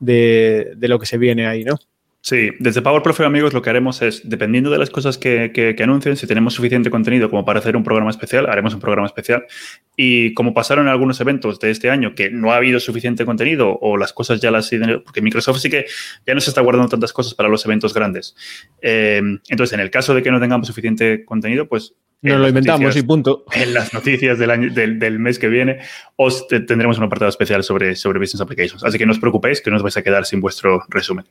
[0.00, 1.78] de, de lo que se viene ahí, ¿no?
[2.28, 5.82] Sí, desde Power Profe amigos lo que haremos es, dependiendo de las cosas que, que,
[5.82, 9.46] anuncien, si tenemos suficiente contenido como para hacer un programa especial, haremos un programa especial.
[9.96, 13.96] Y como pasaron algunos eventos de este año que no ha habido suficiente contenido o
[13.96, 14.68] las cosas ya las...
[15.06, 15.86] Porque Microsoft sí que
[16.26, 18.36] ya no se está guardando tantas cosas para los eventos grandes.
[18.82, 22.94] Eh, entonces, en el caso de que no tengamos suficiente contenido, pues nos lo inventamos
[22.94, 23.46] y punto.
[23.52, 25.78] En las noticias del, año, del, del, mes que viene
[26.16, 28.84] os tendremos un apartado especial sobre, sobre Business Applications.
[28.84, 31.24] Así que no os preocupéis que no os vais a quedar sin vuestro resumen.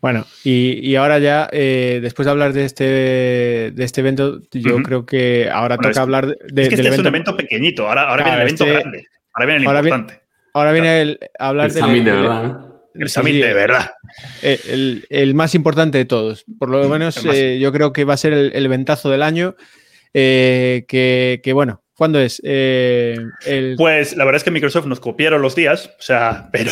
[0.00, 4.76] Bueno, y, y ahora ya, eh, después de hablar de este, de este evento, yo
[4.76, 4.84] uh -huh.
[4.84, 7.00] creo que ahora bueno, toca es, hablar de, es que este del es evento.
[7.00, 9.78] un evento pequeñito, ahora, ahora claro, viene el evento este, grande, ahora viene el ahora
[9.80, 10.20] importante.
[10.54, 11.82] Ahora viene el, hablar el del...
[11.82, 12.58] Summit de verdad.
[12.94, 13.90] El Summit sí, de verdad.
[14.42, 16.44] El, el, el, más importante de todos.
[16.58, 19.54] Por lo menos eh, yo creo que va a ser el, el ventazo del año.
[20.14, 22.40] Eh, que, que, bueno, ¿Cuándo es?
[22.44, 23.74] Eh, el...
[23.76, 26.70] Pues la verdad es que Microsoft nos copiaron los días, o sea, pero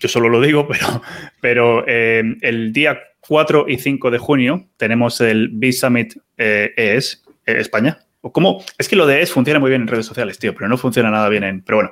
[0.00, 1.02] yo solo lo digo, pero,
[1.40, 7.56] pero eh, el día 4 y 5 de junio tenemos el B-Summit eh, ES, eh,
[7.58, 7.98] España.
[8.20, 8.62] ¿Cómo?
[8.76, 11.10] Es que lo de ES funciona muy bien en redes sociales, tío, pero no funciona
[11.10, 11.62] nada bien en...
[11.62, 11.90] Pero bueno,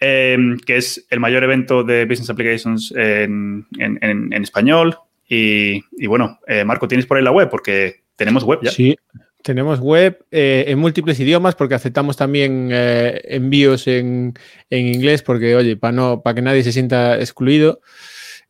[0.00, 4.96] em, que es el mayor evento de Business Applications en, en, en, en español.
[5.28, 7.50] Y, y bueno, eh, Marco, ¿tienes por ahí la web?
[7.50, 8.70] Porque tenemos web ya.
[8.70, 8.96] Sí,
[9.42, 14.34] tenemos web eh, en múltiples idiomas porque aceptamos también eh, envíos en,
[14.70, 17.80] en, inglés porque, oye, para no, para que nadie se sienta excluido.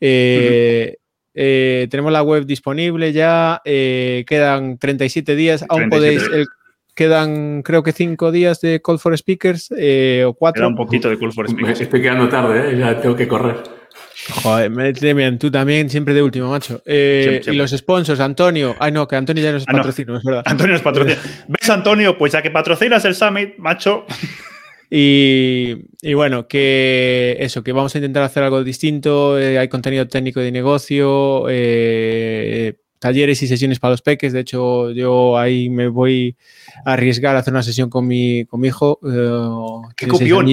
[0.00, 1.88] Eh, uh -huh.
[1.90, 6.46] tenemos la web disponible ya, quedan 37 días, 37 aún podéis, el,
[6.94, 10.60] quedan creo que 5 días de Call for Speakers o 4.
[10.60, 11.78] Queda un poquito de Call for Speakers.
[11.78, 13.77] Me estoy quedando tarde, ya tengo que correr.
[14.42, 14.70] Joder,
[15.14, 16.82] bien, tú también siempre de último, macho.
[16.84, 17.54] Eh, siempre, siempre.
[17.54, 18.76] Y los sponsors, Antonio.
[18.78, 20.18] Ay, no, que Antonio ya no es ah, patrocino, no.
[20.18, 20.42] es verdad.
[20.44, 21.16] Antonio es patrocino.
[21.48, 22.18] ¿Ves, Antonio?
[22.18, 24.06] Pues ya que patrocinas el Summit, macho.
[24.90, 29.38] Y, y, bueno, que eso, que vamos a intentar hacer algo distinto.
[29.38, 34.32] Eh, hay contenido técnico de negocio, eh, talleres y sesiones para los peques.
[34.32, 36.36] De hecho, yo ahí me voy
[36.84, 38.98] a arriesgar a hacer una sesión con mi, con mi hijo.
[39.04, 40.46] Eh, ¿Qué copión?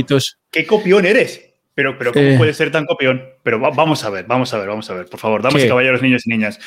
[0.51, 1.44] ¿Qué copión eres?
[1.75, 3.21] Pero, pero ¿cómo eh, puede ser tan copión?
[3.43, 5.05] Pero va, vamos a ver, vamos a ver, vamos a ver.
[5.07, 6.59] Por favor, damas y caballeros, niños y niñas.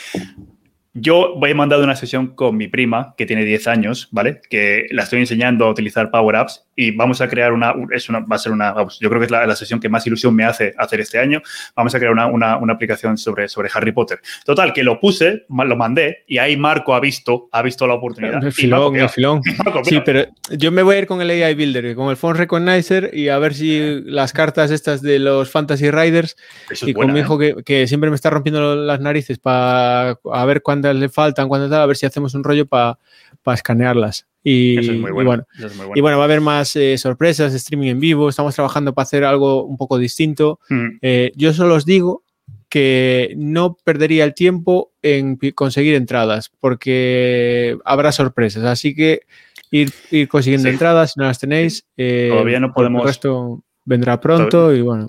[1.00, 4.40] Yo voy a mandar una sesión con mi prima, que tiene 10 años, ¿vale?
[4.48, 8.20] Que la estoy enseñando a utilizar Power Apps y vamos a crear una, es una
[8.20, 10.32] va a ser una, vamos, yo creo que es la, la, sesión que más ilusión
[10.34, 11.42] me hace hacer este año.
[11.74, 14.20] Vamos a crear una, una, una, aplicación sobre, sobre Harry Potter.
[14.44, 18.44] Total, que lo puse, lo mandé y ahí Marco ha visto, ha visto la oportunidad.
[18.44, 19.42] El filón, el filón.
[19.84, 23.10] Sí, pero yo me voy a ir con el AI Builder, con el Phone Recognizer
[23.12, 26.36] y a ver si las cartas estas de los Fantasy Riders
[26.82, 27.54] y buena, con mi hijo ¿eh?
[27.56, 30.62] que, que, siempre me está rompiendo las narices para a ver
[30.94, 32.98] le faltan, cuántas tal, a ver si hacemos un rollo para
[33.42, 34.26] pa escanearlas.
[34.42, 35.08] Y, es bueno.
[35.08, 35.92] y, bueno, es bueno.
[35.94, 39.24] y, bueno, va a haber más eh, sorpresas, streaming en vivo, estamos trabajando para hacer
[39.24, 40.60] algo un poco distinto.
[40.68, 40.88] Mm.
[41.02, 42.22] Eh, yo solo os digo
[42.68, 49.22] que no perdería el tiempo en conseguir entradas, porque habrá sorpresas, así que
[49.70, 50.72] ir, ir consiguiendo sí.
[50.72, 53.02] entradas, si no las tenéis, eh, todavía no podemos...
[53.02, 54.78] El resto vendrá pronto todavía...
[54.78, 55.08] y bueno,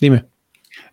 [0.00, 0.29] dime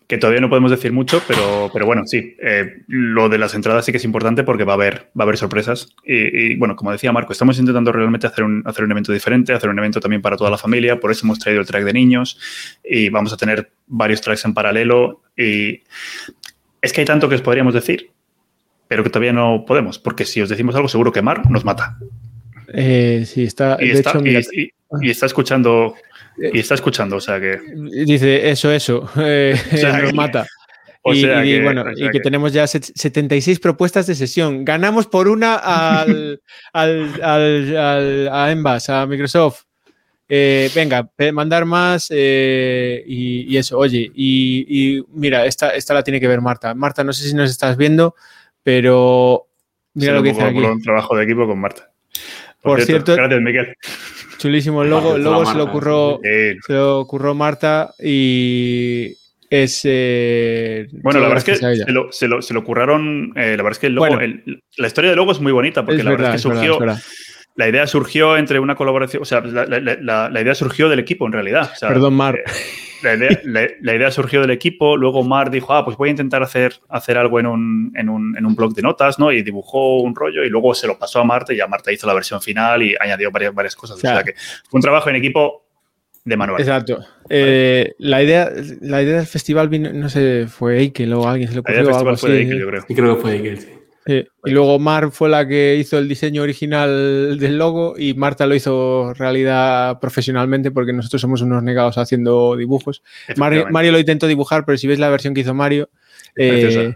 [0.08, 3.84] que todavía no podemos decir mucho, pero, pero bueno, sí, eh, lo de las entradas
[3.84, 5.94] sí que es importante porque va a haber, va a haber sorpresas.
[6.02, 9.52] Y, y, bueno, como decía Marco, estamos intentando realmente hacer un, hacer un evento diferente,
[9.52, 11.92] hacer un evento también para toda la familia, por eso hemos traído el track de
[11.92, 12.40] niños
[12.82, 15.20] y vamos a tener varios tracks en paralelo.
[15.36, 15.82] Y
[16.80, 18.10] es que hay tanto que os podríamos decir,
[18.88, 21.98] pero que todavía no podemos, porque si os decimos algo, seguro que Mar nos mata.
[22.72, 23.76] Eh, sí, está.
[23.78, 24.70] Y, está, hecho, mira, y,
[25.02, 25.94] y, está escuchando
[26.52, 27.58] y está escuchando, o sea que.
[28.04, 29.08] Dice eso, eso.
[29.18, 30.46] Eh, o sea nos que, mata.
[31.02, 34.06] O y, sea y, que, bueno, o sea y que, que, tenemos ya 76 propuestas
[34.06, 34.64] de sesión.
[34.64, 36.40] Ganamos por una al,
[36.72, 39.62] al, al, al, a Envas, a Microsoft.
[40.30, 43.78] Eh, venga, mandar más eh, y, y, eso.
[43.78, 46.74] Oye, y, mira, esta, esta la tiene que ver Marta.
[46.74, 48.14] Marta, no sé si nos estás viendo,
[48.62, 49.46] pero
[49.94, 50.58] mira lo que dice aquí.
[50.58, 51.90] un trabajo de equipo con Marta.
[52.60, 53.74] Por, por cierto, cierto, gracias, Miguel.
[54.38, 55.16] Chulísimo el logo.
[55.16, 59.14] El logo se lo ocurrió, se lo ocurrió Marta y
[59.50, 59.80] es.
[59.84, 63.32] Eh, bueno, la verdad es que se lo, se, lo, se lo, curraron.
[63.36, 65.52] Eh, la verdad es que el logo, bueno, el, la historia del logo es muy
[65.52, 66.74] bonita porque la verdad, verdad es que surgió.
[66.74, 67.27] Es verdad, es verdad.
[67.58, 71.26] La idea surgió entre una colaboración, o sea, la, la, la idea surgió del equipo
[71.26, 71.72] en realidad.
[71.72, 72.36] O sea, Perdón, Mar.
[72.36, 72.44] Eh,
[73.02, 73.40] la, idea,
[73.80, 77.18] la, idea, surgió del equipo, luego Mar dijo, ah, pues voy a intentar hacer, hacer
[77.18, 79.32] algo en un, en, un, en un blog de notas, ¿no?
[79.32, 82.06] Y dibujó un rollo y luego se lo pasó a Marta y ya Marta hizo
[82.06, 83.96] la versión final y añadió varias, varias cosas.
[83.96, 85.64] O sea, o sea que fue un trabajo en equipo
[86.24, 86.60] de manual.
[86.60, 87.00] Exacto.
[87.28, 88.52] Eh, la, idea,
[88.82, 91.82] la idea del festival vino, no sé, fue Eikel o alguien se le ocurrió.
[91.82, 92.84] La idea del festival fue de Eikel, yo creo.
[92.86, 93.77] Sí, creo que fue Eikel, sí.
[94.08, 98.54] Y luego Mar fue la que hizo el diseño original del logo y Marta lo
[98.54, 103.02] hizo realidad profesionalmente porque nosotros somos unos negados haciendo dibujos.
[103.36, 105.90] Mario, Mario, lo intentó dibujar, pero si ves la versión que hizo Mario...
[106.36, 106.94] Eh,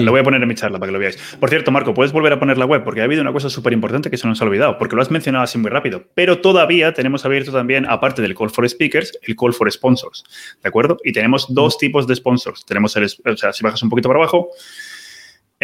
[0.00, 1.16] Lo voy a poner en mi charla para que lo veáis.
[1.40, 3.72] Por cierto, Marco, puedes volver a poner la web porque ha habido una cosa súper
[3.72, 6.04] importante que se nos ha olvidado, porque lo has mencionado así muy rápido.
[6.14, 10.24] Pero todavía tenemos abierto también, aparte del Call for Speakers, el Call for Sponsors.
[10.62, 10.98] ¿De acuerdo?
[11.04, 12.66] Y tenemos dos tipos de sponsors.
[12.66, 14.50] Tenemos el, o sea, si bajas un poquito para abajo,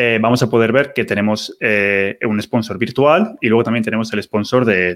[0.00, 4.12] eh, vamos a poder ver que tenemos eh, un sponsor virtual y luego también tenemos
[4.12, 4.94] el sponsor de,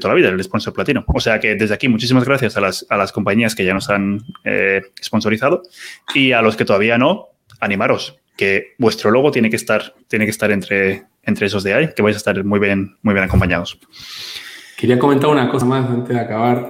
[0.00, 1.04] toda la vida, el sponsor platino.
[1.08, 4.80] O sea que desde aquí muchísimas gracias a las, compañías que ya nos han eh,
[4.98, 5.60] sponsorizado
[6.14, 7.26] y a los que todavía no,
[7.60, 11.90] animaros, que vuestro logo tiene que estar, tiene que estar entre, entre esos de ahí,
[11.94, 13.78] que vais a estar muy bien, muy bien acompañados.
[14.78, 16.68] Quería comentar una cosa más antes de acabar.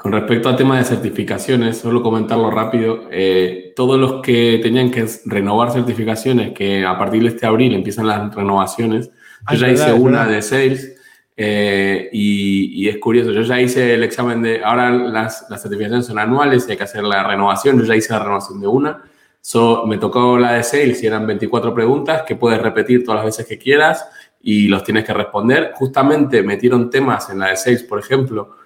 [0.00, 5.06] Con respecto al tema de certificaciones, solo comentarlo rápido, eh, todos los que tenían que
[5.26, 9.12] renovar certificaciones, que a partir de este abril empiezan las renovaciones, yo
[9.44, 10.96] ah, ya hice una de sales
[11.36, 16.64] eh, y, es curioso, yo ya hice el examen de, ahora las, certificaciones son anuales
[16.66, 19.02] y hay que hacer la renovación, yo ya hice la renovación de una,
[19.86, 23.46] me tocó la de sales y eran 24 preguntas que puedes repetir todas las veces
[23.46, 24.08] que quieras
[24.40, 25.72] y los tienes que responder.
[25.74, 28.59] Justamente metieron temas en la de sales, por ejemplo,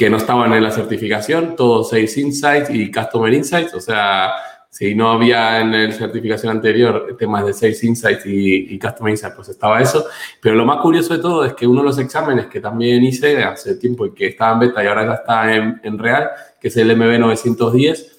[0.00, 4.32] que no estaban en la certificación, todos seis Insights y Customer Insights, o sea,
[4.70, 9.50] si no había en la certificación anterior temas de Sales Insights y, Customer Insights, pues
[9.50, 10.06] estaba eso.
[10.40, 13.44] Pero lo más curioso de todo es que uno de los exámenes que también hice
[13.44, 16.76] hace tiempo y que estaba en beta y ahora ya está en, real, que es
[16.78, 18.16] el MB 910,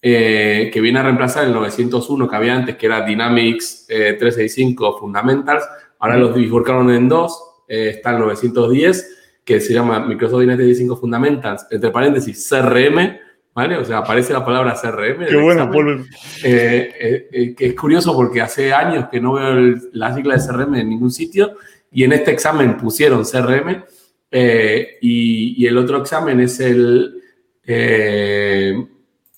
[0.00, 4.96] eh, que viene a reemplazar el 901 que había antes, que era Dynamics 365 eh,
[4.98, 5.64] Fundamentals.
[5.98, 9.17] Ahora los bifurcaron en dos, eh, está el 910
[9.48, 13.16] que se llama Microsoft Dynamics 5 Fundamentals, entre paréntesis, CRM,
[13.54, 13.78] ¿vale?
[13.78, 15.24] O sea, aparece la palabra CRM.
[15.26, 15.70] Qué bueno,
[16.44, 20.46] eh, eh, eh, que es curioso porque hace años que no veo la sigla de
[20.46, 21.54] CRM en ningún sitio
[21.90, 23.84] y en este examen pusieron CRM
[25.00, 27.14] y, el otro examen es el,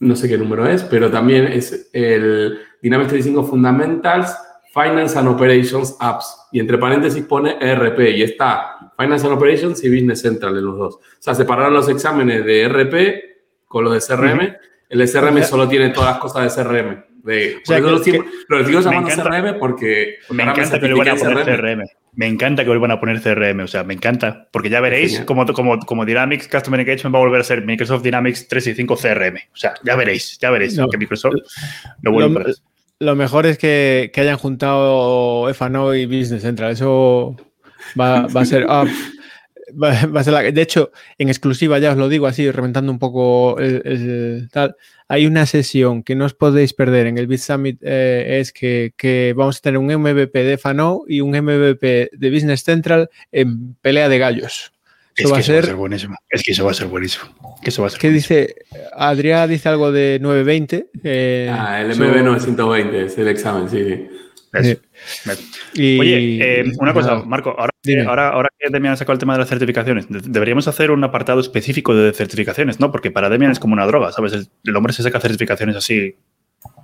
[0.00, 4.34] no sé qué número es, pero también es el Dynamics 35 Fundamentals
[4.72, 6.48] Finance and Operations Apps.
[6.50, 10.76] Y entre paréntesis pone ERP y está Finance and Operations y Business Central en los
[10.76, 10.94] dos.
[10.96, 14.56] O sea, separaron los exámenes de ERP con los de CRM.
[14.88, 17.04] El de CRM solo tiene todas las cosas de CRM.
[17.22, 21.84] De, o sea, los, digo llamando CRM porque me encanta que vuelvan a poner CRM.
[22.14, 25.46] Me encanta que vuelvan a poner CRM, o sea, me encanta, porque ya veréis como,
[25.52, 29.36] como, como Dynamics Customer Engagement va a volver a ser Microsoft Dynamics 365 CRM.
[29.52, 31.34] O sea, ya veréis, ya veréis que Microsoft
[32.02, 32.52] lo vuelve
[33.00, 36.72] a lo mejor es que, hayan juntado FNO y Business Central.
[36.72, 37.34] Eso
[37.98, 38.66] va, a ser.
[38.68, 38.84] Ah,
[39.82, 42.98] va, a ser la, de hecho, en exclusiva, ya os lo digo así, reventando un
[42.98, 44.76] poco el, tal.
[45.08, 49.34] Hay una sesión que no os podéis perder en el Bit Summit, eh, es que,
[49.36, 54.08] vamos a tener un MVP de FNO y un MVP de Business Central en pelea
[54.08, 54.72] de gallos.
[55.16, 56.16] Eso, va, a ser, buenísimo.
[56.30, 57.24] Es que eso va a ser buenísimo.
[57.98, 58.54] ¿Qué dice?
[58.96, 60.90] Adrián dice algo de 920.
[61.02, 64.08] Eh, ah, el MB 920 es el examen, sí.
[64.52, 64.80] Oye,
[65.76, 67.72] eh, una cosa, Marco, ahora,
[68.06, 71.40] ahora, ahora, que Demian ha sacado el tema de las certificaciones, deberíamos hacer un apartado
[71.40, 72.90] específico de certificaciones, ¿no?
[72.90, 74.50] Porque para Demian es como una droga, ¿sabes?
[74.64, 76.16] el hombre se saca certificaciones así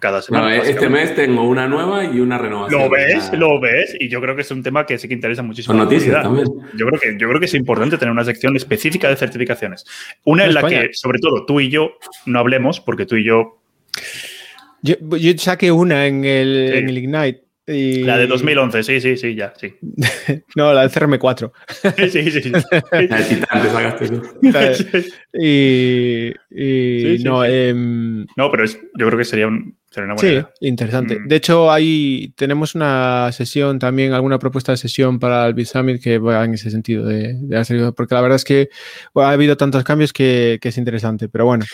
[0.00, 0.56] cada semana.
[0.56, 2.82] este mes tengo una nueva y una renovación.
[2.82, 3.32] ¿Lo ves?
[3.32, 3.96] ¿Lo ves?
[3.98, 5.74] Y yo creo que es un tema que sí que interesa muchísimo.
[5.76, 6.46] noticias también.
[6.76, 9.84] Yo creo, que, yo creo que es importante tener una sección específica de certificaciones.
[10.24, 11.92] Una en, la que, sobre todo, tú y yo
[12.26, 13.60] no hablemos, porque tú y yo...
[14.82, 14.96] Yo,
[15.38, 19.74] saqué una en el, en el Ignite la de 2011, sí, sí, sí, ya, sí.
[20.56, 21.52] no, la de CRM4.
[22.10, 22.52] sí, sí, sí.
[25.32, 29.75] y, y no, em, no, pero es, yo creo que sería un,
[30.18, 31.18] Sí, interesante.
[31.18, 31.28] Mm.
[31.28, 36.02] De hecho, ahí tenemos una sesión también, alguna propuesta de sesión para el Bit Summit
[36.02, 38.68] que va en ese sentido de, hacer, porque la verdad es que
[39.14, 41.64] ha habido tantos cambios que, es interesante, pero bueno.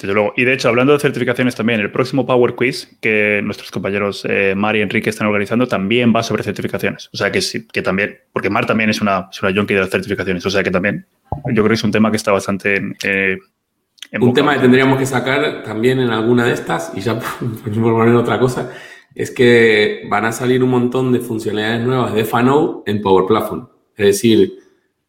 [0.00, 0.32] Desde luego.
[0.36, 4.54] Y de hecho, hablando de certificaciones también, el próximo Power Quiz que nuestros compañeros eh,
[4.56, 7.10] Mar y Enrique están organizando también va sobre certificaciones.
[7.12, 9.80] O sea que sí, que también, porque Mar también es una, es una junkie de
[9.80, 11.06] las certificaciones, o sea que también
[11.46, 13.38] yo creo que es un tema que está bastante eh,
[14.20, 18.14] un tema que tendríamos que sacar también en alguna de estas, y ya por poner
[18.14, 18.72] otra cosa,
[19.14, 23.68] es que van a salir un montón de funcionalidades nuevas de FANO en Power Platform.
[23.96, 24.58] Es decir,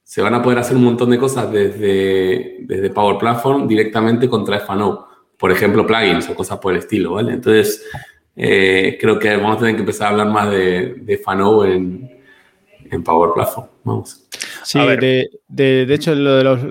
[0.04, 4.60] se van a poder hacer un montón de cosas desde, desde Power Platform directamente contra
[4.60, 5.08] FANO.
[5.38, 7.34] Por ejemplo, plugins o cosas por el estilo, ¿vale?
[7.34, 7.86] Entonces,
[8.36, 12.20] eh, creo que vamos a tener que empezar a hablar más de, de FANO en,
[12.90, 13.68] en Power Platform.
[13.84, 14.28] Vamos.
[14.64, 16.64] Sí, de, de, de, hecho, lo de los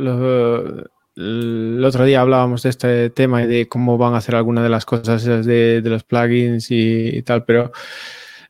[1.18, 4.70] el otro día hablábamos de este tema y de cómo van a hacer algunas de
[4.70, 7.72] las cosas de, los plugins y, tal, pero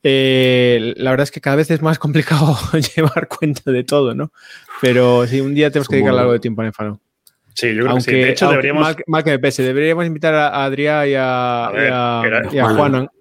[0.04, 2.56] Eh, la verdad es que cada vez es más complicado
[2.96, 4.30] llevar cuenta de todo, ¿no?
[4.80, 7.00] Pero sí, un día tenemos que dedicar algo de tiempo a Nefano.
[7.54, 8.12] Sí, yo creo que sí.
[8.12, 8.96] De hecho, deberíamos.
[9.08, 11.70] Mal, que me pese, deberíamos invitar a Adrián y a,
[12.76, 13.02] Juanan.
[13.02, 13.17] Era,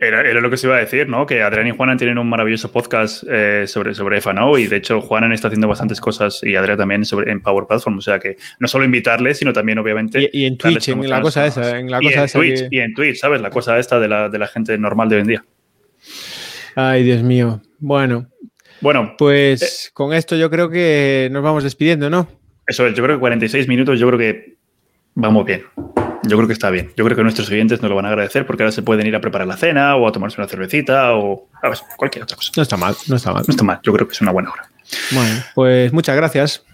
[0.00, 1.26] lo que se iba a decir, ¿no?
[1.26, 5.00] Que Adrián y Juanan tienen un maravilloso podcast eh, sobre, sobre FANO y de hecho
[5.02, 7.98] Juanan está haciendo bastantes cosas y Adrián también sobre, en Power Platform.
[7.98, 10.30] O sea que no solo invitarles, sino también, obviamente.
[10.32, 11.78] Y, en Twitch, en la cosa esa.
[11.78, 13.42] En la y, cosa en Twitch, y en Twitch, ¿sabes?
[13.42, 15.44] La cosa esta de la, de la gente normal de hoy en día.
[16.74, 17.60] Ay, Dios mío.
[17.78, 18.26] Bueno.
[18.80, 19.14] Bueno.
[19.18, 22.26] Pues eh, con esto yo creo que nos vamos despidiendo, ¿no?
[22.66, 24.56] Eso es, yo creo que 46 minutos, yo creo que
[25.14, 25.62] vamos bien.
[26.22, 26.92] Yo creo que está bien.
[26.96, 29.16] Yo creo que nuestros oyentes nos lo van a agradecer porque ahora se pueden ir
[29.16, 31.48] a preparar la cena o a tomarse una cervecita o
[31.96, 32.52] cualquier otra cosa.
[32.56, 33.44] No está mal, no está mal.
[33.46, 33.80] No está mal.
[33.82, 34.68] Yo creo que es una buena hora.
[35.12, 36.64] Bueno, pues muchas gracias.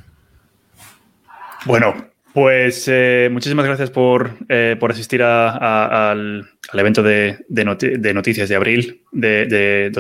[1.65, 1.95] Bueno,
[2.37, 7.45] pues eh, muchísimas gracias por, eh, asistir al, evento de,
[8.15, 9.91] noticias de abril de,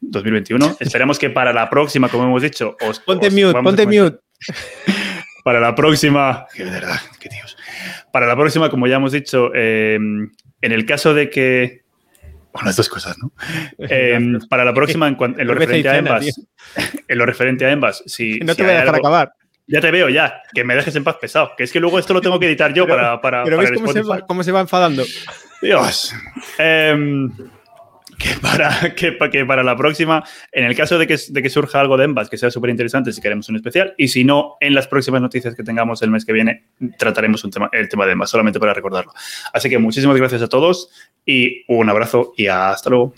[0.00, 0.66] 2021.
[0.66, 2.98] Eh, Esperamos que para la próxima, como hemos dicho, os.
[3.00, 4.18] Ponte mute, ponte mute.
[5.44, 6.46] Para la próxima.
[6.54, 7.56] Qué verdad, qué Dios.
[8.12, 11.82] Para la próxima, como ya hemos dicho, em, en el caso de que.
[12.52, 13.32] Bueno, estas cosas, ¿no?
[13.78, 15.16] Em, para la próxima, en,
[15.46, 16.40] lo referente a Embas,
[17.06, 18.40] en lo referente a Embas, si.
[18.40, 19.32] No te voy a dejar acabar.
[19.66, 20.42] Ya te veo, ya.
[20.52, 21.52] Que me dejes en paz pesado.
[21.56, 23.44] Que es que luego esto lo tengo que editar yo para, para.
[23.44, 25.04] Pero ves cómo, se va, cómo se va enfadando.
[25.62, 26.12] Dios.
[26.58, 27.28] Eh,
[28.20, 28.94] que para,
[29.30, 32.28] que, para la próxima, en el caso de que, de que surja algo de Embas
[32.28, 35.54] que sea súper interesante, si queremos un especial, y si no, en las próximas noticias
[35.56, 36.64] que tengamos el mes que viene,
[36.98, 37.42] trataremos
[37.72, 39.12] el tema de Embas, solamente para recordarlo.
[39.52, 40.90] Así que muchísimas gracias a todos
[41.24, 43.14] y un abrazo y hasta luego.